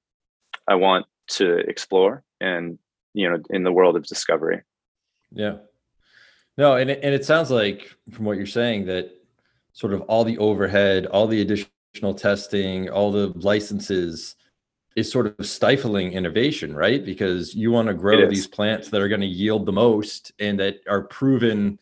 [0.68, 2.78] i want to explore and
[3.14, 4.62] you know in the world of discovery
[5.32, 5.56] yeah
[6.58, 9.12] no and it, and it sounds like from what you're saying that
[9.74, 14.36] sort of all the overhead all the additional testing all the licenses
[14.96, 17.04] is sort of stifling innovation, right?
[17.04, 20.60] Because you want to grow these plants that are going to yield the most and
[20.60, 21.80] that are proven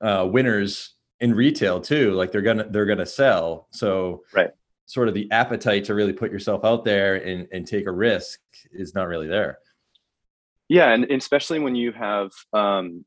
[0.00, 2.12] uh, winners in retail too.
[2.12, 3.68] Like they're gonna they're gonna sell.
[3.70, 4.50] So right,
[4.86, 8.40] sort of the appetite to really put yourself out there and and take a risk
[8.72, 9.58] is not really there.
[10.68, 13.04] Yeah, and especially when you have um,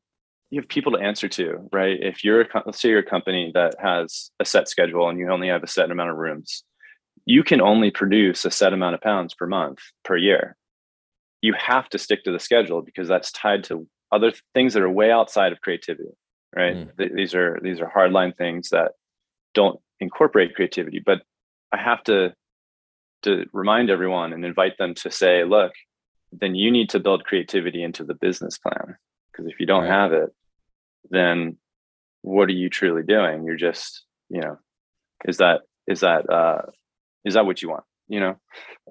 [0.50, 1.98] you have people to answer to, right?
[2.00, 5.30] If you're a, let's say you're a company that has a set schedule and you
[5.30, 6.64] only have a set amount of rooms
[7.26, 10.56] you can only produce a set amount of pounds per month per year.
[11.42, 14.90] You have to stick to the schedule because that's tied to other things that are
[14.90, 16.10] way outside of creativity,
[16.54, 16.76] right?
[16.76, 16.96] Mm.
[16.96, 18.92] Th- these are these are hardline things that
[19.54, 21.02] don't incorporate creativity.
[21.04, 21.22] But
[21.72, 22.34] I have to
[23.22, 25.72] to remind everyone and invite them to say, look,
[26.32, 28.96] then you need to build creativity into the business plan
[29.32, 29.90] because if you don't right.
[29.90, 30.30] have it,
[31.10, 31.56] then
[32.22, 33.44] what are you truly doing?
[33.44, 34.58] You're just, you know,
[35.24, 36.62] is that is that uh,
[37.24, 38.36] is that what you want you know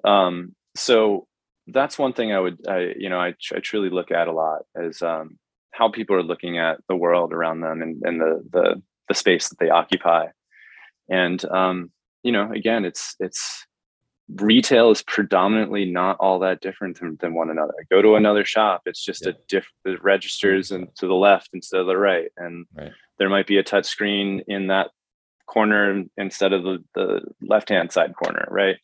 [0.04, 1.26] um, so
[1.68, 4.62] that's one thing i would i you know i, I truly look at a lot
[4.80, 5.38] as um,
[5.72, 9.48] how people are looking at the world around them and, and the the the space
[9.48, 10.26] that they occupy
[11.08, 11.90] and um,
[12.26, 13.66] you know again it's it's
[14.40, 18.82] retail is predominantly not all that different than, than one another go to another shop
[18.84, 19.32] it's just yeah.
[19.32, 22.90] a different registers and to the left instead of the right and right.
[23.18, 24.90] there might be a touch screen in that
[25.46, 28.76] corner instead of the, the left hand side corner, right?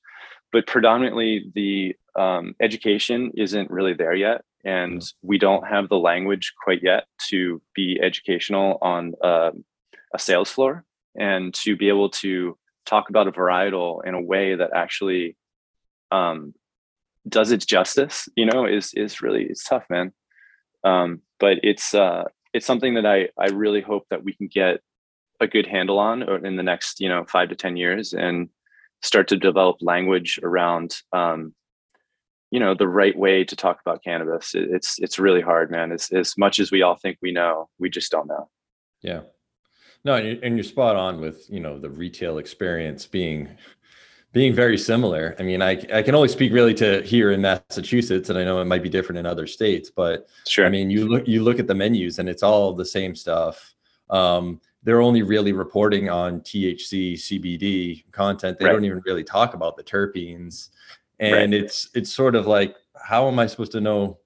[0.53, 4.43] But predominantly the um, education isn't really there yet.
[4.65, 9.51] And we don't have the language quite yet to be educational on uh,
[10.15, 10.85] a sales floor
[11.19, 15.37] and to be able to talk about a varietal in a way that actually
[16.11, 16.55] um,
[17.29, 20.13] does its justice, you know, is is really it's tough, man.
[20.85, 24.81] Um, but it's uh, it's something that I I really hope that we can get
[25.41, 28.49] a good handle on in the next you know five to ten years and
[29.03, 31.55] start to develop language around um,
[32.51, 34.55] you know the right way to talk about cannabis.
[34.55, 35.93] It's it's really hard man.
[35.93, 38.49] As much as we all think we know we just don't know.
[39.03, 39.23] Yeah
[40.05, 43.49] no and you're, and you're spot on with you know the retail experience being
[44.33, 48.31] being very similar i mean I, I can only speak really to here in massachusetts
[48.31, 51.09] and i know it might be different in other states but sure i mean you
[51.09, 53.75] look you look at the menus and it's all the same stuff
[54.11, 58.59] um, they're only really reporting on THC CBD content.
[58.59, 58.73] They right.
[58.73, 60.69] don't even really talk about the terpenes.
[61.19, 61.63] And right.
[61.63, 64.19] it's it's sort of like how am I supposed to know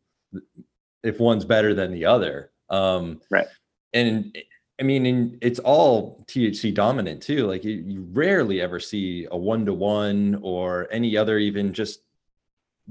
[1.02, 2.50] if one's better than the other?
[2.70, 3.46] Um, right.
[3.92, 4.36] And
[4.78, 7.46] I mean, in, it's all THC dominant too.
[7.46, 12.00] Like you, you rarely ever see a one to one or any other even just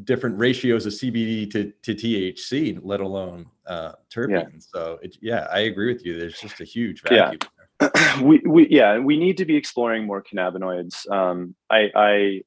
[0.04, 4.30] different ratios of CBD to, to THC, let alone uh, terpenes.
[4.30, 4.60] Yeah.
[4.60, 6.18] So it, yeah, I agree with you.
[6.18, 7.40] There's just a huge vacuum.
[7.42, 7.50] Yeah.
[8.24, 12.42] we, we yeah we need to be exploring more cannabinoids um i i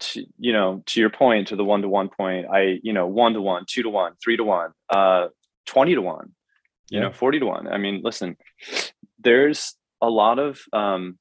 [0.00, 3.06] to, you know to your point to the one to one point i you know
[3.06, 5.28] one to one two to one three to one uh
[5.66, 6.32] 20 to one
[6.90, 7.06] you yeah.
[7.06, 8.36] know 40 to one i mean listen
[9.18, 11.18] there's a lot of um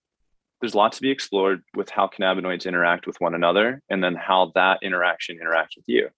[0.61, 4.15] there's a lot to be explored with how cannabinoids interact with one another and then
[4.15, 6.09] how that interaction interacts with you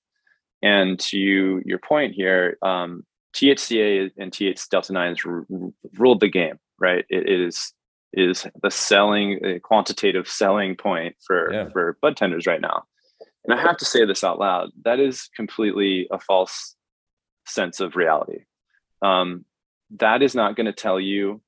[0.61, 3.03] and to your point here um
[3.35, 7.05] THCA and TH delta 9s r- ruled the game right?
[7.09, 7.73] it, it is
[8.15, 11.69] is the selling uh, quantitative selling point for yeah.
[11.69, 12.83] for bud tenders right now.
[13.43, 14.71] And I have to say this out loud.
[14.85, 16.75] That is completely a false
[17.45, 18.45] sense of reality.
[19.05, 19.45] Um,
[19.97, 21.41] that is not going to tell you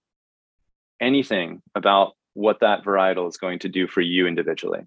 [1.00, 4.82] anything about what that varietal is going to do for you individually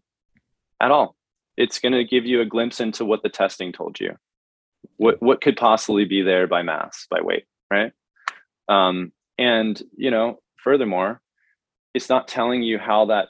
[0.80, 1.16] at all.
[1.56, 4.16] it's going to give you a glimpse into what the testing told you.
[4.96, 7.92] What what could possibly be there by mass, by weight, right?
[8.68, 11.20] Um, and you know, furthermore,
[11.92, 13.28] it's not telling you how that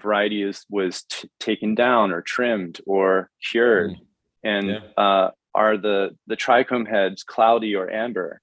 [0.00, 4.00] variety is was t- taken down or trimmed or cured, mm.
[4.42, 4.78] and yeah.
[4.96, 8.40] uh, are the the trichome heads cloudy or amber?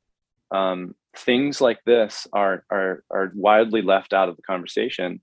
[0.54, 5.22] Um, things like this are are are widely left out of the conversation.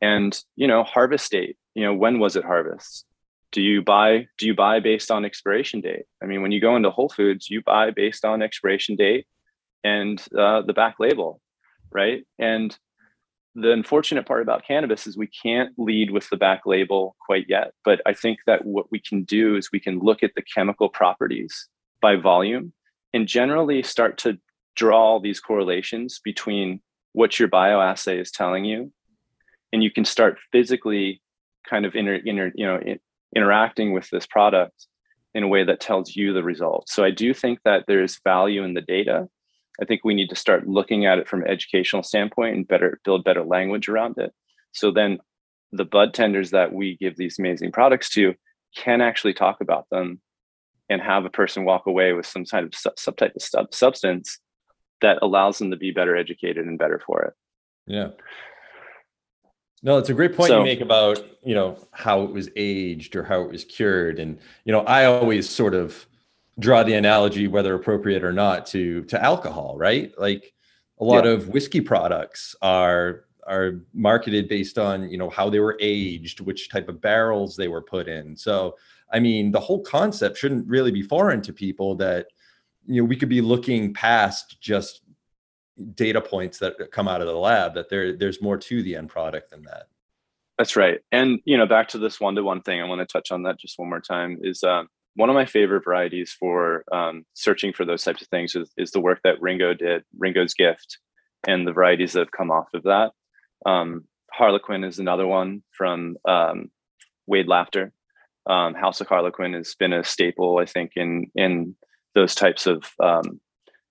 [0.00, 1.56] And you know, harvest date.
[1.74, 3.06] You know, when was it harvest?
[3.54, 6.76] do you buy do you buy based on expiration date i mean when you go
[6.76, 9.26] into whole foods you buy based on expiration date
[9.84, 11.40] and uh, the back label
[11.90, 12.76] right and
[13.54, 17.70] the unfortunate part about cannabis is we can't lead with the back label quite yet
[17.84, 20.88] but i think that what we can do is we can look at the chemical
[20.88, 21.68] properties
[22.02, 22.72] by volume
[23.12, 24.36] and generally start to
[24.76, 26.80] draw these correlations between
[27.12, 28.92] what your bioassay is telling you
[29.72, 31.20] and you can start physically
[31.68, 32.80] kind of inner, inner you know
[33.34, 34.86] interacting with this product
[35.34, 36.94] in a way that tells you the results.
[36.94, 39.28] So I do think that there's value in the data.
[39.82, 43.00] I think we need to start looking at it from an educational standpoint and better
[43.04, 44.32] build better language around it.
[44.70, 45.18] So then
[45.72, 48.34] the bud tenders that we give these amazing products to
[48.76, 50.20] can actually talk about them
[50.88, 54.38] and have a person walk away with some kind of subtype of substance
[55.00, 57.34] that allows them to be better educated and better for it.
[57.86, 58.08] Yeah.
[59.82, 63.16] No, it's a great point so, you make about, you know, how it was aged
[63.16, 64.18] or how it was cured.
[64.18, 66.06] And, you know, I always sort of
[66.58, 70.12] draw the analogy, whether appropriate or not, to to alcohol, right?
[70.18, 70.54] Like
[71.00, 71.32] a lot yeah.
[71.32, 76.70] of whiskey products are are marketed based on, you know, how they were aged, which
[76.70, 78.34] type of barrels they were put in.
[78.34, 78.76] So
[79.12, 82.28] I mean, the whole concept shouldn't really be foreign to people that,
[82.86, 85.02] you know, we could be looking past just
[85.94, 89.08] data points that come out of the lab that there there's more to the end
[89.08, 89.86] product than that.
[90.58, 91.00] That's right.
[91.10, 93.78] And you know back to this one-to-one thing i want to touch on that just
[93.78, 98.02] one more time is um, one of my favorite varieties for um, searching for those
[98.02, 100.98] types of things is, is, the work that ringo did ringo's gift
[101.46, 103.12] and the varieties that have come off of that.
[103.66, 106.70] Um, harlequin is another one from um,
[107.26, 107.92] wade laughter
[108.48, 111.74] um, house of harlequin has been a staple i think in in
[112.14, 113.40] those types of um,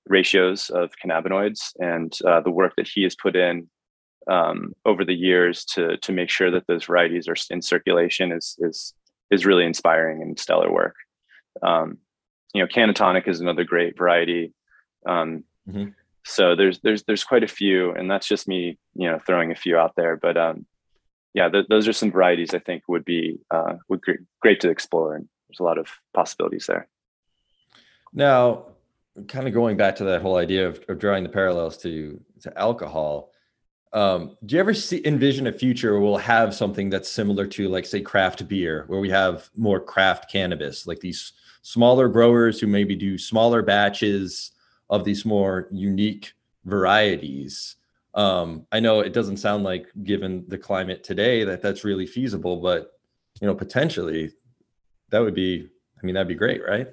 [0.08, 3.70] ratios of cannabinoids and uh, the work that he has put in
[4.30, 8.58] um, over the years to to make sure that those varieties are in circulation is
[8.60, 8.94] is
[9.32, 10.96] is really inspiring and stellar work.
[11.62, 11.98] Um,
[12.54, 14.54] you know, Cannatonic is another great variety.
[15.06, 15.90] Um, mm-hmm.
[16.26, 19.56] So there's there's there's quite a few, and that's just me, you know, throwing a
[19.56, 20.16] few out there.
[20.16, 20.66] But um,
[21.34, 24.70] yeah, th- those are some varieties I think would be uh, would great, great to
[24.70, 26.88] explore, and there's a lot of possibilities there.
[28.14, 28.66] Now,
[29.28, 32.58] kind of going back to that whole idea of, of drawing the parallels to to
[32.58, 33.32] alcohol
[33.94, 37.70] um, do you ever see envision a future where we'll have something that's similar to
[37.70, 42.66] like say craft beer where we have more craft cannabis like these smaller growers who
[42.66, 44.52] maybe do smaller batches
[44.90, 46.34] of these more unique
[46.66, 47.76] varieties?
[48.16, 52.58] Um, i know it doesn't sound like given the climate today that that's really feasible
[52.58, 52.94] but
[53.42, 54.32] you know potentially
[55.10, 55.68] that would be
[56.02, 56.88] i mean that'd be great right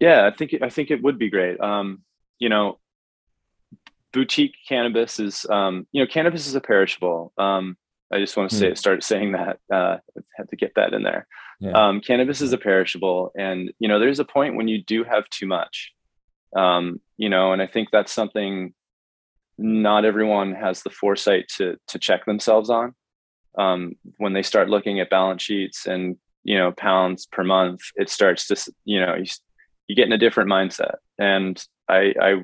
[0.00, 1.60] yeah, I think I think it would be great.
[1.60, 2.02] Um,
[2.38, 2.78] you know,
[4.12, 7.32] boutique cannabis is um, you know cannabis is a perishable.
[7.38, 7.76] Um,
[8.12, 8.78] I just want to say mm.
[8.78, 9.58] start saying that.
[9.72, 9.98] Uh,
[10.36, 11.26] had to get that in there.
[11.60, 11.72] Yeah.
[11.72, 15.28] Um, cannabis is a perishable, and you know there's a point when you do have
[15.28, 15.92] too much.
[16.56, 18.74] Um, you know, and I think that's something
[19.58, 22.94] not everyone has the foresight to to check themselves on
[23.58, 27.80] um, when they start looking at balance sheets and you know pounds per month.
[27.96, 29.26] It starts to you know you
[29.90, 30.94] you get in a different mindset.
[31.18, 32.34] And I, I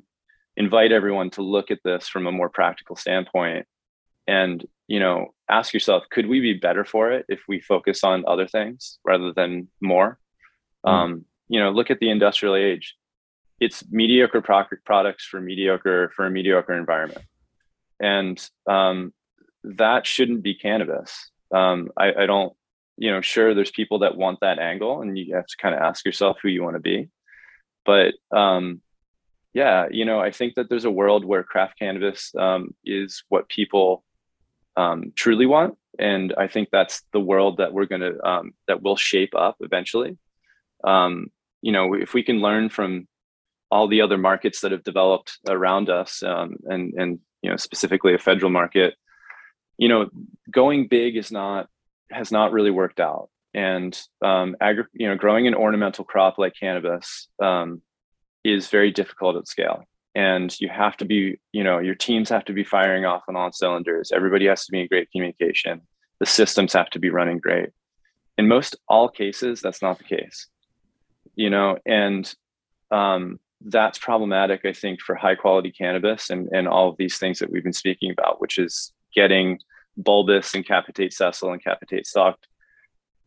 [0.56, 3.66] invite everyone to look at this from a more practical standpoint
[4.26, 8.24] and you know ask yourself could we be better for it if we focus on
[8.26, 10.18] other things rather than more?
[10.84, 10.90] Mm.
[10.90, 12.96] um, you know look at the industrial age.
[13.60, 17.24] It's mediocre pro- products for mediocre for a mediocre environment.
[18.00, 18.36] And
[18.66, 19.14] um,
[19.62, 21.30] that shouldn't be cannabis.
[21.54, 22.52] Um, I, I don't
[22.96, 25.80] you know sure there's people that want that angle and you have to kind of
[25.80, 27.08] ask yourself who you want to be
[27.86, 28.82] but um,
[29.54, 33.48] yeah, you know, I think that there's a world where craft cannabis um, is what
[33.48, 34.04] people
[34.76, 38.96] um, truly want, and I think that's the world that we're gonna um, that will
[38.96, 40.18] shape up eventually.
[40.84, 41.28] Um,
[41.62, 43.08] you know, if we can learn from
[43.70, 48.12] all the other markets that have developed around us, um, and and you know, specifically
[48.12, 48.94] a federal market,
[49.78, 50.10] you know,
[50.50, 51.68] going big is not
[52.10, 56.54] has not really worked out and um, agri- you know growing an ornamental crop like
[56.60, 57.82] cannabis um,
[58.44, 59.82] is very difficult at scale.
[60.14, 63.34] And you have to be you know your teams have to be firing off on
[63.34, 64.12] all cylinders.
[64.12, 65.80] Everybody has to be in great communication.
[66.20, 67.70] The systems have to be running great.
[68.38, 70.46] In most all cases, that's not the case.
[71.34, 72.32] You know, and
[72.90, 77.38] um, that's problematic, I think, for high quality cannabis and, and all of these things
[77.38, 79.58] that we've been speaking about, which is getting
[79.96, 82.46] bulbous and capitate sessile and capitate stalked,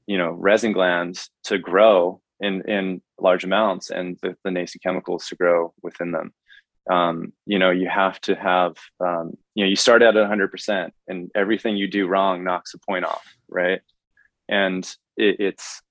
[0.10, 5.28] you know, resin glands to grow in, in large amounts and the, the nascent chemicals
[5.28, 6.34] to grow within them.
[6.90, 10.90] Um, you know, you have to have, um, you know, you start out at 100%
[11.08, 13.82] and everything you do wrong knocks a point off, right?
[14.48, 14.84] And
[15.16, 15.84] it, it's,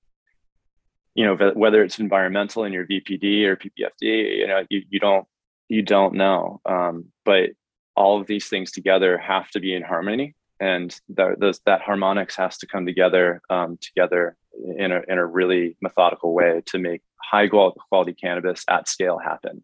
[1.15, 5.27] you know whether it's environmental in your VPD or PPFD, you know you, you don't
[5.67, 6.61] you don't know.
[6.65, 7.49] Um, but
[7.93, 12.35] all of these things together have to be in harmony, and that those, that harmonics
[12.35, 14.35] has to come together um, together
[14.77, 19.63] in a in a really methodical way to make high quality cannabis at scale happen.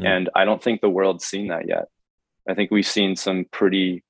[0.00, 0.06] Mm.
[0.06, 1.86] And I don't think the world's seen that yet.
[2.48, 4.04] I think we've seen some pretty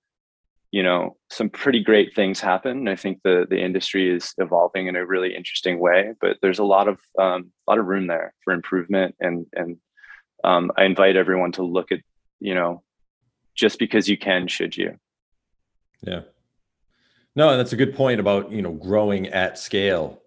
[0.72, 2.88] you know some pretty great things happen.
[2.88, 6.64] I think the the industry is evolving in a really interesting way, but there's a
[6.64, 9.14] lot of um, a lot of room there for improvement.
[9.20, 9.78] And and
[10.44, 12.00] um, I invite everyone to look at
[12.40, 12.82] you know
[13.54, 14.98] just because you can, should you?
[16.02, 16.20] Yeah.
[17.34, 20.22] No, that's a good point about you know growing at scale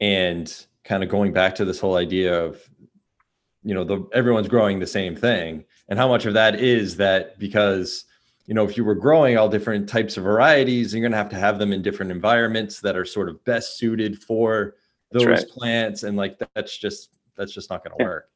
[0.00, 2.60] and kind of going back to this whole idea of
[3.62, 7.38] you know the everyone's growing the same thing and how much of that is that
[7.38, 8.04] because
[8.46, 11.28] you know, if you were growing all different types of varieties, you're going to have
[11.30, 14.76] to have them in different environments that are sort of best suited for
[15.10, 15.48] those right.
[15.48, 16.04] plants.
[16.04, 18.28] And like, that's just, that's just not going to work.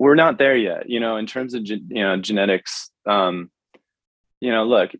[0.00, 3.50] We're not there yet, you know, in terms of, you know, genetics, um,
[4.40, 4.90] you know, look,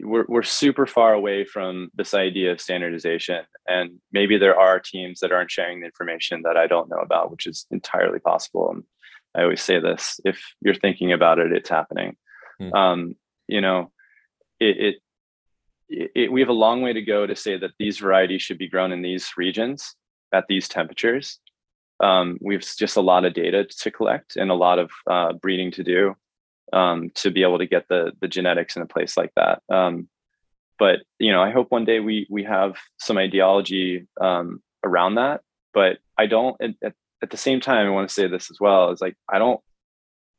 [0.00, 5.20] we're, we're super far away from this idea of standardization and maybe there are teams
[5.20, 8.82] that aren't sharing the information that i don't know about which is entirely possible and
[9.36, 12.16] i always say this if you're thinking about it it's happening
[12.60, 12.74] Mm.
[12.74, 13.16] Um,
[13.48, 13.92] you know,
[14.60, 14.96] it,
[15.88, 18.58] it, it, we have a long way to go to say that these varieties should
[18.58, 19.94] be grown in these regions
[20.32, 21.38] at these temperatures.
[22.00, 25.70] Um, we've just a lot of data to collect and a lot of uh, breeding
[25.72, 26.14] to do
[26.72, 29.62] um, to be able to get the the genetics in a place like that.
[29.68, 30.08] Um,
[30.78, 35.42] but you know, I hope one day we we have some ideology um, around that.
[35.72, 36.56] But I don't.
[36.60, 38.90] At, at the same time, I want to say this as well.
[38.90, 39.60] Is like I don't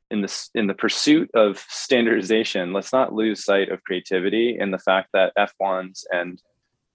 [0.10, 4.80] in this in the pursuit of standardization, let's not lose sight of creativity and the
[4.80, 6.42] fact that F1s and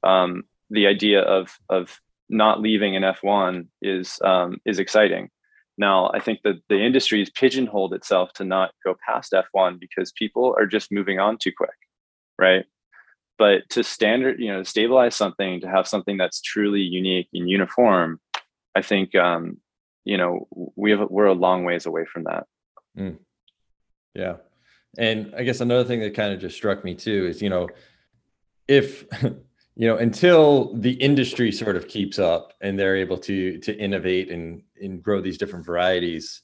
[0.02, 5.30] um, the idea of of not leaving an F1 is um, is exciting.
[5.78, 10.12] Now, I think that the industry has pigeonholed itself to not go past F1 because
[10.12, 11.70] people are just moving on too quick,
[12.38, 12.64] right?
[13.38, 18.20] But to standard, you know, stabilize something, to have something that's truly unique and uniform,
[18.74, 19.58] I think, um,
[20.04, 20.46] you know,
[20.76, 22.46] we have we're a long ways away from that.
[22.98, 23.18] Mm.
[24.14, 24.36] Yeah.
[24.98, 27.68] And I guess another thing that kind of just struck me too is, you know,
[28.68, 29.06] if,
[29.74, 34.30] you know, until the industry sort of keeps up and they're able to to innovate
[34.30, 36.42] and and grow these different varieties,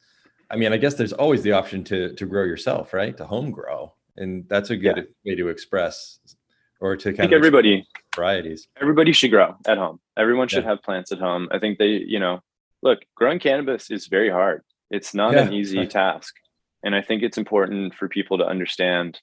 [0.51, 3.17] I mean, I guess there's always the option to to grow yourself, right?
[3.17, 3.95] To home grow.
[4.17, 5.03] And that's a good yeah.
[5.25, 6.19] way to express
[6.81, 8.67] or to kind I think of everybody varieties.
[8.81, 10.01] Everybody should grow at home.
[10.17, 10.71] Everyone should yeah.
[10.71, 11.49] have plants at home.
[11.53, 12.41] I think they, you know,
[12.83, 14.63] look, growing cannabis is very hard.
[14.91, 15.43] It's not yeah.
[15.43, 16.35] an easy task.
[16.83, 19.21] And I think it's important for people to understand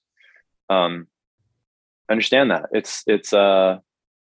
[0.70, 1.08] um
[2.10, 2.68] understand that.
[2.72, 3.80] It's it's uh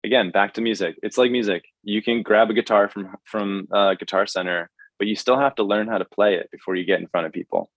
[0.04, 0.98] again back to music.
[1.04, 1.66] It's like music.
[1.84, 5.64] You can grab a guitar from from uh guitar center, but you still have to
[5.64, 7.70] learn how to play it before you get in front of people.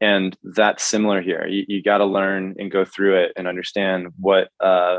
[0.00, 1.44] And that's similar here.
[1.48, 4.98] You, you got to learn and go through it and understand what uh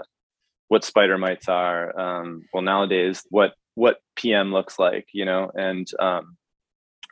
[0.70, 2.00] what spider mites are.
[2.00, 6.38] Um, well, nowadays, what what PM looks like, you know, and um,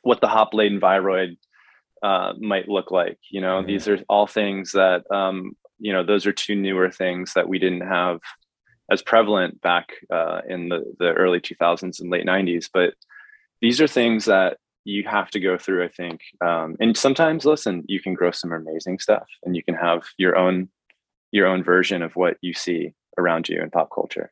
[0.03, 1.37] what the hop latent viroid
[2.03, 3.17] uh, might look like.
[3.29, 3.67] You know, mm-hmm.
[3.67, 7.59] these are all things that um, you know those are two newer things that we
[7.59, 8.19] didn't have
[8.91, 12.69] as prevalent back uh, in the the early 2000s and late 90s.
[12.73, 12.93] But
[13.61, 16.21] these are things that you have to go through, I think.
[16.39, 20.37] Um, and sometimes, listen, you can grow some amazing stuff, and you can have your
[20.37, 20.69] own
[21.31, 24.31] your own version of what you see around you in pop culture.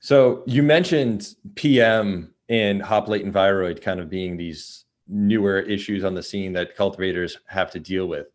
[0.00, 6.14] So you mentioned PM and hop latent viroid kind of being these newer issues on
[6.14, 8.26] the scene that cultivators have to deal with.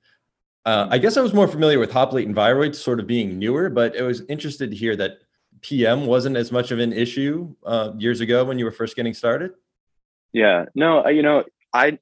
[0.66, 3.70] Uh, I guess I was more familiar with hop and viroid sort of being newer,
[3.70, 5.20] but I was interested to hear that
[5.62, 9.14] PM wasn't as much of an issue uh, years ago when you were first getting
[9.14, 9.52] started.
[10.34, 11.44] Yeah, no, you know,
[11.74, 12.00] I,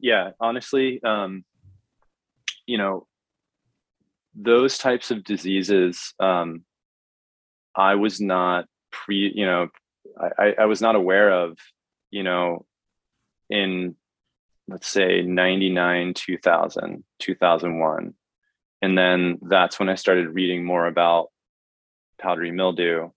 [0.00, 1.44] yeah, honestly, um,
[2.66, 3.06] you know,
[4.34, 6.64] those types of diseases, um,
[7.76, 9.68] I was not pre, you know,
[10.38, 11.58] I, I was not aware of,
[12.10, 12.66] you know,
[13.48, 13.96] in
[14.70, 18.14] let's say 99, 2000, 2001.
[18.82, 21.28] And then that's when I started reading more about
[22.18, 23.10] powdery mildew.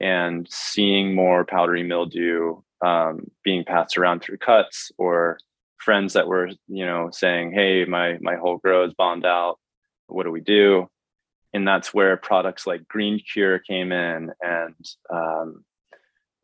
[0.00, 5.38] and seeing more powdery mildew um, being passed around through cuts or
[5.78, 9.58] friends that were you know saying hey my my whole grow is bombed out
[10.06, 10.88] what do we do
[11.52, 14.74] and that's where products like green cure came in and
[15.10, 15.64] um,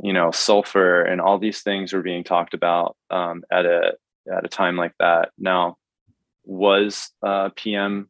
[0.02, 3.92] you know sulfur and all these things were being talked about um, at a
[4.36, 5.30] at a time like that.
[5.38, 5.76] Now
[6.44, 8.08] was uh, pm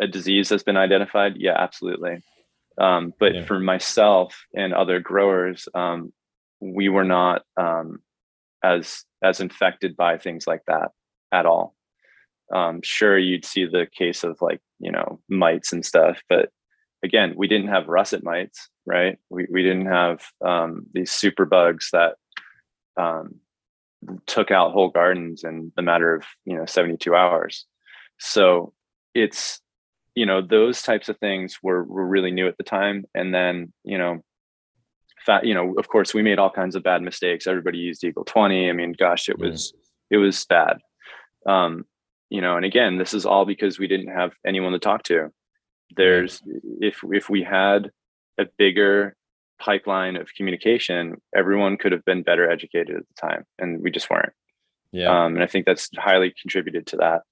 [0.00, 1.36] a disease that's been identified?
[1.36, 2.22] Yeah absolutely.
[2.78, 3.44] Um, but yeah.
[3.44, 6.12] for myself and other growers um,
[6.60, 8.00] we were not um,
[8.62, 10.90] as as infected by things like that
[11.32, 11.74] at all.
[12.52, 16.50] Um, sure you'd see the case of like you know mites and stuff but
[17.04, 19.18] again we didn't have russet mites right?
[19.30, 22.16] We, we didn't have um, these super bugs that
[22.96, 23.36] um,
[24.26, 27.66] took out whole gardens in the matter of you know 72 hours.
[28.18, 28.72] So
[29.14, 29.60] it's
[30.14, 33.04] you know those types of things were, were really new at the time.
[33.14, 34.22] And then you know
[35.24, 37.46] fat you know of course we made all kinds of bad mistakes.
[37.46, 39.72] Everybody used eagle 20 i mean gosh it was
[40.10, 40.16] yeah.
[40.16, 40.78] it was bad.
[41.46, 41.84] Um
[42.28, 45.30] you know and again this is all because we didn't have anyone to talk to.
[45.96, 46.42] There's
[46.80, 47.90] if if we had
[48.38, 49.16] a bigger
[49.60, 54.10] pipeline of communication everyone could have been better educated at the time and we just
[54.10, 54.32] weren't.
[54.92, 55.24] Yeah.
[55.24, 57.22] Um, and i think that's highly contributed to that.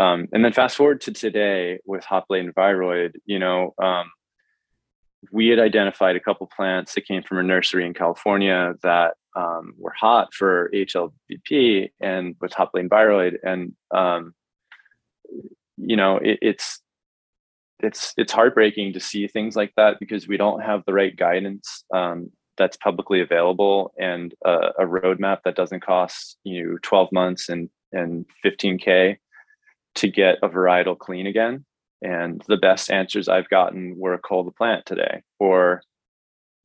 [0.00, 4.10] Um, and then fast forward to today with hop latent viroid you know um,
[5.32, 9.74] we had identified a couple plants that came from a nursery in california that um,
[9.78, 14.34] were hot for HLVd and with hop laden viroid and um,
[15.76, 16.80] you know it, it's
[17.82, 21.84] it's it's heartbreaking to see things like that because we don't have the right guidance
[21.94, 27.70] um, that's publicly available and a, a, roadmap that doesn't cost you 12 months and
[27.92, 29.16] and 15k
[29.96, 31.64] to get a varietal clean again.
[32.02, 35.82] And the best answers i've gotten were call the plant today or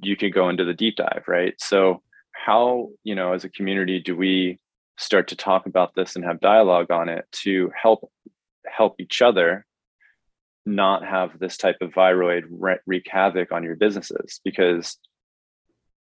[0.01, 1.53] you can go into the deep dive right?
[1.59, 2.01] So
[2.31, 4.59] how you know as a community do we
[4.97, 8.09] start to talk about this and have dialogue on it to help
[8.65, 9.65] help each other
[10.65, 12.43] not have this type of viroid
[12.85, 14.97] wreak havoc on your businesses because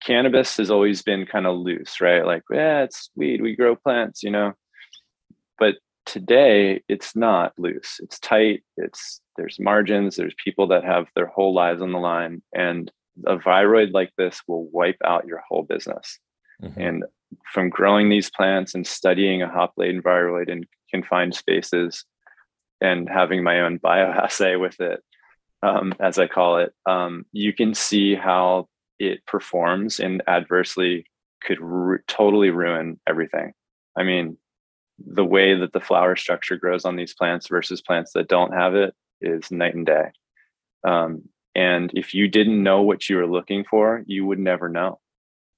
[0.04, 2.26] cannabis has always been kind of loose, right?
[2.26, 4.54] Like, yeah, it's weed, we grow plants, you know.
[5.58, 5.76] But
[6.06, 8.00] today it's not loose.
[8.02, 8.64] It's tight.
[8.78, 12.42] It's there's margins, there's people that have their whole lives on the line.
[12.54, 12.92] And
[13.26, 16.20] a viroid like this will wipe out your whole business.
[16.62, 16.82] Mm-hmm.
[16.82, 17.04] And
[17.54, 22.06] from growing these plants and studying a hop latent viroid in confined spaces
[22.82, 25.02] and having my own bioassay with it,
[25.64, 28.68] um, as I call it, um, you can see how
[29.00, 31.06] it performs and adversely
[31.44, 31.60] could
[32.08, 33.54] totally ruin everything.
[33.96, 34.38] I mean,
[35.00, 38.76] the way that the flower structure grows on these plants versus plants that don't have
[38.76, 40.12] it is night and day.
[40.84, 45.00] Um, and if you didn't know what you were looking for, you would never know.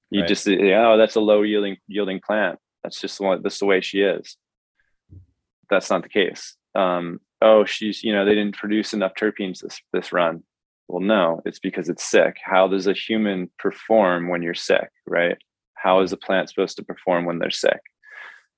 [0.10, 0.28] You right.
[0.28, 2.60] just, oh, that's a low yielding yielding plant.
[2.84, 4.38] That's just the that's the way she is.
[5.70, 9.80] That's not the case um, oh, she's, you know, they didn't produce enough terpenes this,
[9.92, 10.44] this run.
[10.88, 12.38] Well, no, it's because it's sick.
[12.44, 15.38] How does a human perform when you're sick, right?
[15.76, 17.80] How is a plant supposed to perform when they're sick?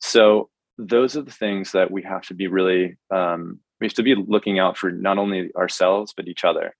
[0.01, 4.03] So those are the things that we have to be really, um, we have to
[4.03, 6.75] be looking out for not only ourselves, but each other.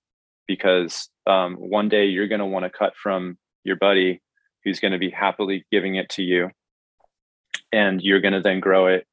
[0.48, 4.22] Because um, one day you're going to want to cut from your buddy
[4.64, 6.50] who's going to be happily giving it to you.
[7.72, 9.08] And you're going to then grow it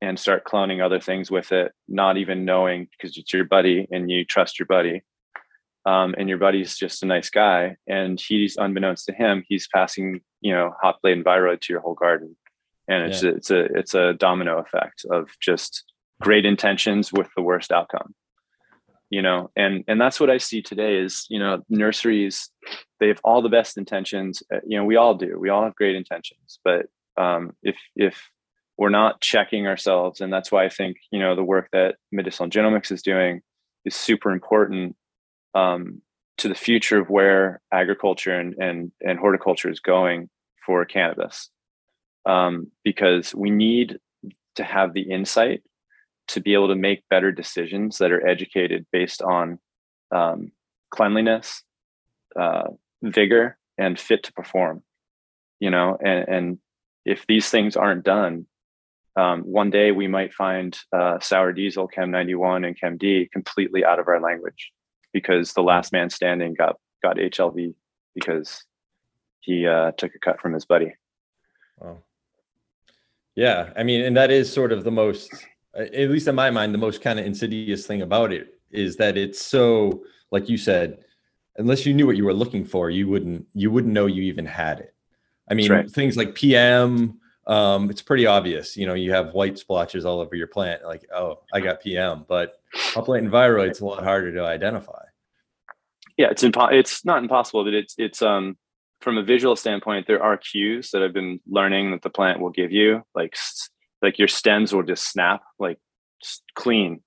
[0.00, 4.10] and start cloning other things with it, not even knowing because it's your buddy and
[4.10, 5.02] you trust your buddy.
[5.86, 10.20] Um, and your buddy's just a nice guy, and he's unbeknownst to him, he's passing
[10.40, 12.36] you know hop latent viroid to your whole garden,
[12.88, 13.30] and it's yeah.
[13.30, 15.84] a, it's a it's a domino effect of just
[16.20, 18.16] great intentions with the worst outcome.
[19.10, 22.50] You know, and and that's what I see today is you know nurseries
[22.98, 24.42] they have all the best intentions.
[24.52, 25.38] Uh, you know, we all do.
[25.38, 26.86] We all have great intentions, but
[27.16, 28.28] um, if if
[28.78, 30.20] we're not checking ourselves.
[30.20, 33.40] And that's why i think you know the work that medicinal genomics is doing
[33.84, 34.96] is super important
[35.54, 36.02] um,
[36.38, 40.28] to the future of where agriculture and, and, and horticulture is going
[40.64, 41.48] for cannabis.
[42.26, 43.98] Um, because we need
[44.56, 45.62] to have the insight
[46.28, 49.60] to be able to make better decisions that are educated based on
[50.10, 50.50] um,
[50.90, 51.62] cleanliness
[52.38, 52.64] uh,
[53.00, 54.82] vigor and fit to perform
[55.60, 56.58] you know and, and
[57.04, 58.46] if these things aren't done
[59.16, 63.84] um, one day we might find uh, sour diesel, Chem 91, and Chem D completely
[63.84, 64.72] out of our language
[65.12, 67.74] because the last man standing got got HLV
[68.14, 68.64] because
[69.40, 70.94] he uh, took a cut from his buddy.
[71.78, 71.98] Wow.
[73.34, 75.30] Yeah, I mean, and that is sort of the most,
[75.74, 79.16] at least in my mind, the most kind of insidious thing about it is that
[79.18, 80.98] it's so, like you said,
[81.56, 84.46] unless you knew what you were looking for, you wouldn't you wouldn't know you even
[84.46, 84.94] had it.
[85.50, 85.90] I mean, right.
[85.90, 88.76] things like PM, um, it's pretty obvious.
[88.76, 92.24] You know, you have white splotches all over your plant, like, oh, I got PM.
[92.28, 95.04] But and viroid, it's a lot harder to identify.
[96.16, 98.56] Yeah, it's impo- It's not impossible, but it's it's um
[99.00, 102.50] from a visual standpoint, there are cues that I've been learning that the plant will
[102.50, 103.36] give you, like
[104.02, 105.78] like your stems will just snap, like
[106.54, 107.02] clean,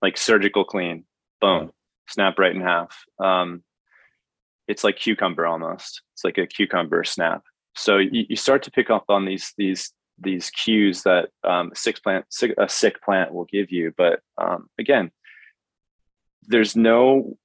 [0.00, 1.04] like surgical clean,
[1.40, 1.72] boom,
[2.08, 3.04] snap right in half.
[3.18, 3.62] Um,
[4.68, 6.02] it's like cucumber almost.
[6.14, 7.42] It's like a cucumber snap.
[7.74, 12.02] So you, you start to pick up on these these these cues that um, sick
[12.02, 13.92] plant sick, a sick plant will give you.
[13.96, 15.10] But um, again,
[16.42, 17.36] there's no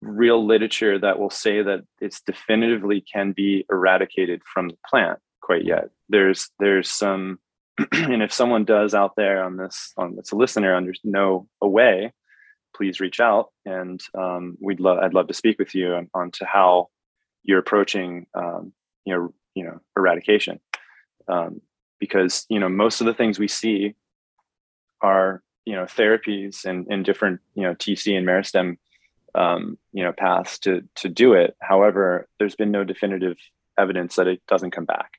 [0.00, 5.64] real literature that will say that it's definitively can be eradicated from the plant quite
[5.64, 5.88] yet.
[6.08, 7.38] There's there's some,
[7.92, 11.68] and if someone does out there on this on that's a listener under know a
[11.68, 12.12] way,
[12.74, 16.30] please reach out and um, we'd love I'd love to speak with you on, on
[16.32, 16.88] to how
[17.44, 18.72] you're approaching um,
[19.04, 20.60] you know you know eradication
[21.28, 21.60] um,
[21.98, 23.94] because you know most of the things we see
[25.00, 28.78] are you know therapies and, different you know TC and meristem
[29.34, 31.56] um, you know paths to to do it.
[31.60, 33.36] However, there's been no definitive
[33.78, 35.12] evidence that it doesn't come back.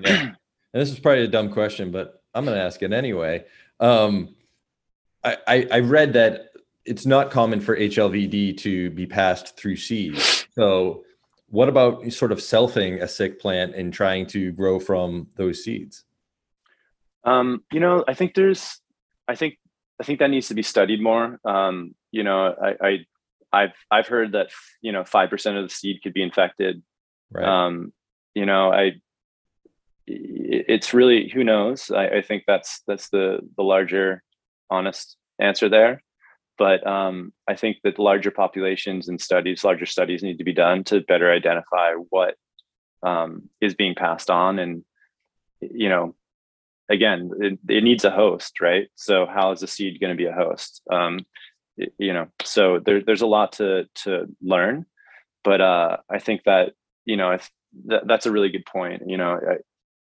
[0.00, 0.34] yeah.
[0.74, 3.44] And this is probably a dumb question, but I'm going to ask it anyway.
[3.78, 4.34] Um,
[5.22, 6.52] I, I, I read that
[6.86, 10.46] it's not common for HLVD to be passed through seeds.
[10.54, 11.04] So
[11.52, 16.02] what about sort of selfing a sick plant and trying to grow from those seeds?
[17.24, 18.80] Um, you know, I think there's,
[19.28, 19.58] I think,
[20.00, 21.38] I think that needs to be studied more.
[21.44, 22.98] Um, you know, I, I,
[23.52, 24.48] I've, I've heard that
[24.80, 26.82] you know five percent of the seed could be infected.
[27.30, 27.44] Right.
[27.44, 27.92] Um,
[28.34, 28.92] you know, I,
[30.06, 31.90] it's really who knows.
[31.90, 34.22] I, I think that's that's the the larger,
[34.70, 36.02] honest answer there
[36.62, 40.84] but um, I think that larger populations and studies, larger studies need to be done
[40.84, 42.36] to better identify what
[43.02, 44.60] um, is being passed on.
[44.60, 44.84] And,
[45.60, 46.14] you know,
[46.88, 48.86] again, it, it, needs a host, right?
[48.94, 50.82] So how is the seed going to be a host?
[50.88, 51.26] Um,
[51.98, 54.86] you know, so there, there's a lot to, to learn,
[55.42, 57.50] but uh, I think that, you know, if
[57.90, 59.02] th- that's a really good point.
[59.04, 59.40] You know,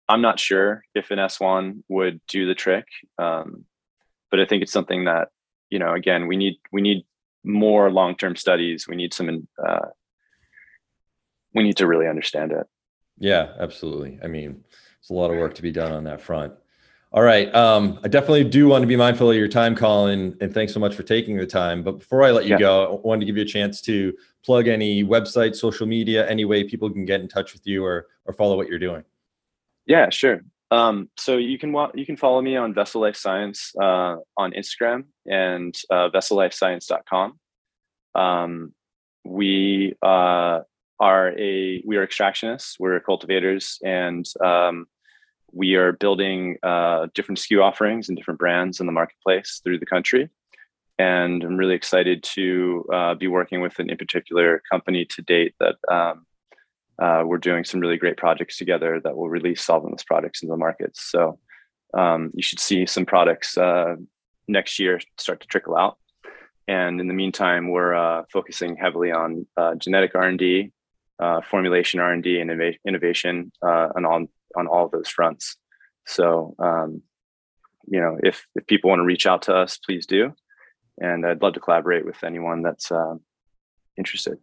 [0.09, 2.87] I, am not sure if an S1 would do the trick.
[3.19, 3.65] Um,
[4.31, 5.29] but I think it's something that
[5.71, 7.05] you know again we need we need
[7.45, 8.89] more long-term studies.
[8.89, 9.89] We need some uh,
[11.55, 12.67] we need to really understand it.
[13.19, 14.19] Yeah absolutely.
[14.23, 14.65] I mean
[14.99, 16.55] it's a lot of work to be done on that front.
[17.13, 20.53] All right um, i definitely do want to be mindful of your time colin and
[20.53, 21.83] thanks so much for taking the time.
[21.83, 22.59] But before i let you yeah.
[22.59, 26.45] go i wanted to give you a chance to plug any website social media any
[26.45, 29.05] way people can get in touch with you or or follow what you're doing.
[29.87, 30.41] Yeah sure
[30.75, 35.05] um, so you can you can follow me on Vessel Life Science uh, on Instagram
[35.25, 37.39] and uh, vessellifescience.com.
[38.17, 38.75] Um,
[39.25, 40.61] we uh,
[40.99, 42.75] are a we are extractionists.
[42.81, 44.87] We're cultivators, and um,
[45.53, 49.87] we are building uh, different SKU offerings and different brands in the marketplace through the
[49.87, 50.29] country.
[50.99, 55.55] And I'm really excited to uh, be working with an in particular company to date
[55.61, 56.27] that um,
[57.01, 60.59] uh, we're doing some really great projects together that will release solventless products into the
[60.59, 61.11] markets.
[61.11, 61.39] So
[61.93, 63.97] um, you should see some products uh,
[64.49, 65.99] next year start to trickle out.
[66.67, 70.73] And in the meantime, we're uh, focusing heavily on uh, genetic R&D,
[71.19, 74.27] uh, formulation R&D, and innov- innovation uh, on all
[74.57, 75.57] on all of those fronts.
[76.07, 77.03] So um,
[77.87, 80.33] you know, if if people want to reach out to us, please do.
[80.99, 82.91] And I'd love to collaborate with anyone that's
[83.99, 84.39] interested.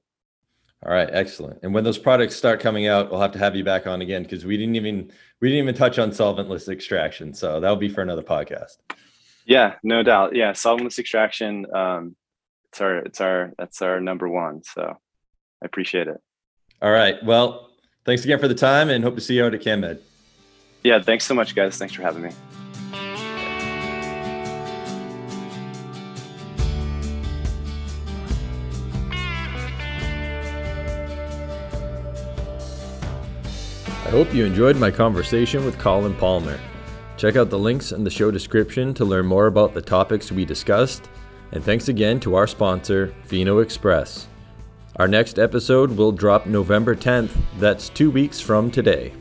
[0.84, 1.60] All right, excellent.
[1.62, 4.24] And when those products start coming out, we'll have to have you back on again
[4.24, 7.34] because we didn't even we didn't even touch on solventless extraction.
[7.34, 8.78] So that'll be for another podcast.
[9.46, 10.36] Yeah, no doubt.
[10.36, 11.68] Yeah, solventless extraction.
[11.74, 12.16] Um,
[12.70, 14.64] it's our it's our that's our number one.
[14.64, 14.98] So
[15.62, 16.18] I appreciate it.
[16.82, 17.24] All right.
[17.24, 17.70] Well,
[18.06, 20.00] thanks again for the time, and hope to see you out at CanMed.
[20.84, 21.78] Yeah, thanks so much, guys.
[21.78, 22.32] Thanks for having me.
[34.12, 36.60] I hope you enjoyed my conversation with Colin Palmer.
[37.16, 40.44] Check out the links in the show description to learn more about the topics we
[40.44, 41.08] discussed,
[41.54, 44.26] and thanks again to our sponsor, PhenoXpress.
[44.98, 49.14] Our next episode will drop November 10th, that's two weeks from today.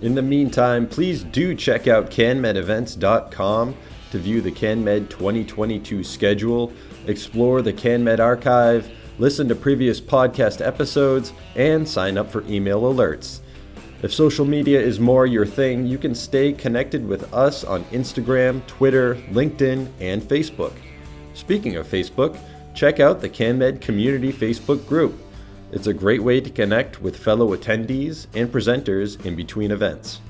[0.00, 3.76] In the meantime, please do check out canmedevents.com
[4.12, 6.72] to view the CanMed 2022 schedule,
[7.06, 13.40] explore the CanMed archive, listen to previous podcast episodes, and sign up for email alerts.
[14.02, 18.66] If social media is more your thing, you can stay connected with us on Instagram,
[18.66, 20.72] Twitter, LinkedIn, and Facebook.
[21.34, 22.38] Speaking of Facebook,
[22.74, 25.20] check out the CanMed Community Facebook group.
[25.70, 30.20] It's a great way to connect with fellow attendees and presenters in between events.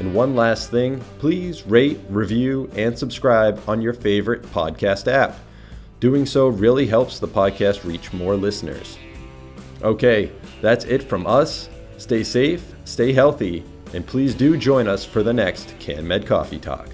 [0.00, 5.38] And one last thing please rate, review, and subscribe on your favorite podcast app.
[5.98, 8.98] Doing so really helps the podcast reach more listeners.
[9.82, 11.70] Okay, that's it from us.
[11.96, 16.88] Stay safe, stay healthy, and please do join us for the next CanMed Coffee Talk.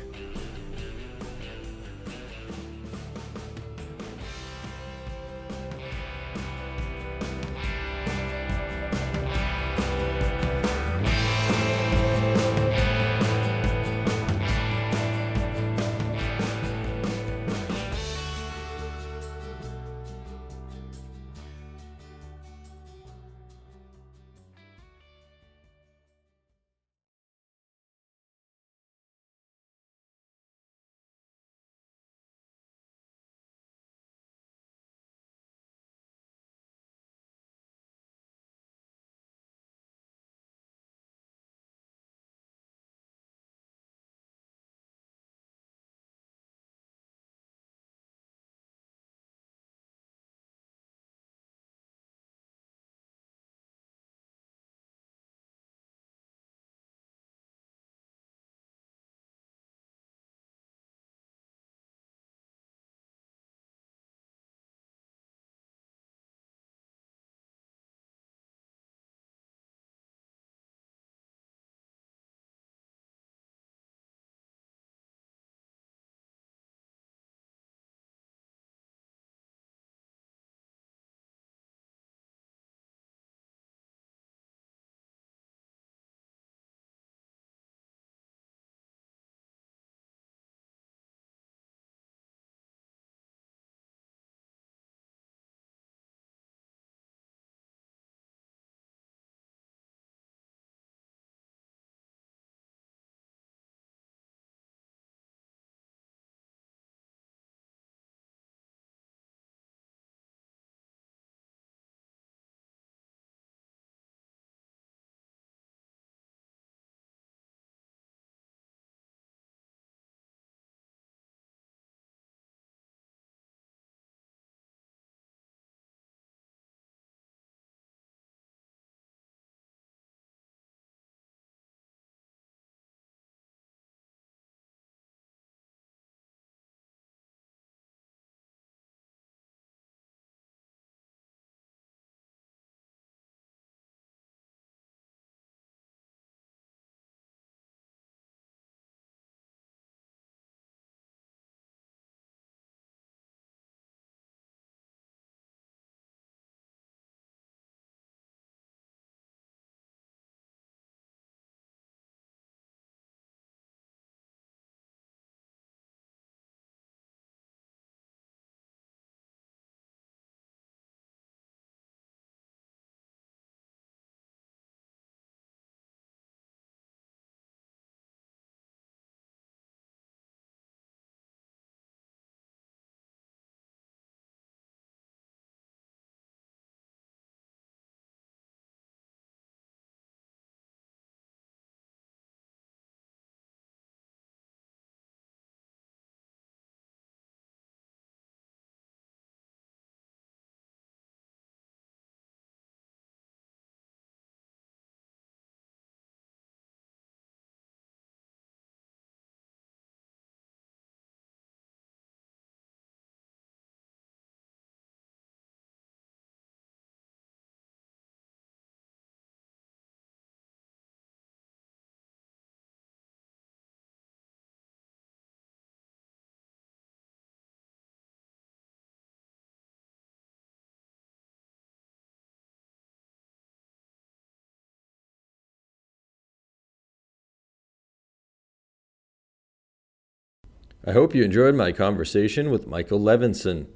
[240.83, 243.67] I hope you enjoyed my conversation with Michael Levinson.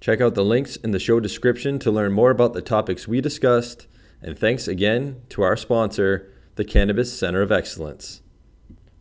[0.00, 3.20] Check out the links in the show description to learn more about the topics we
[3.20, 3.86] discussed,
[4.20, 8.22] and thanks again to our sponsor, the Cannabis Center of Excellence.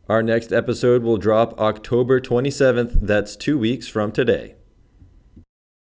[0.08, 4.54] Our next episode will drop October 27th, that's two weeks from today.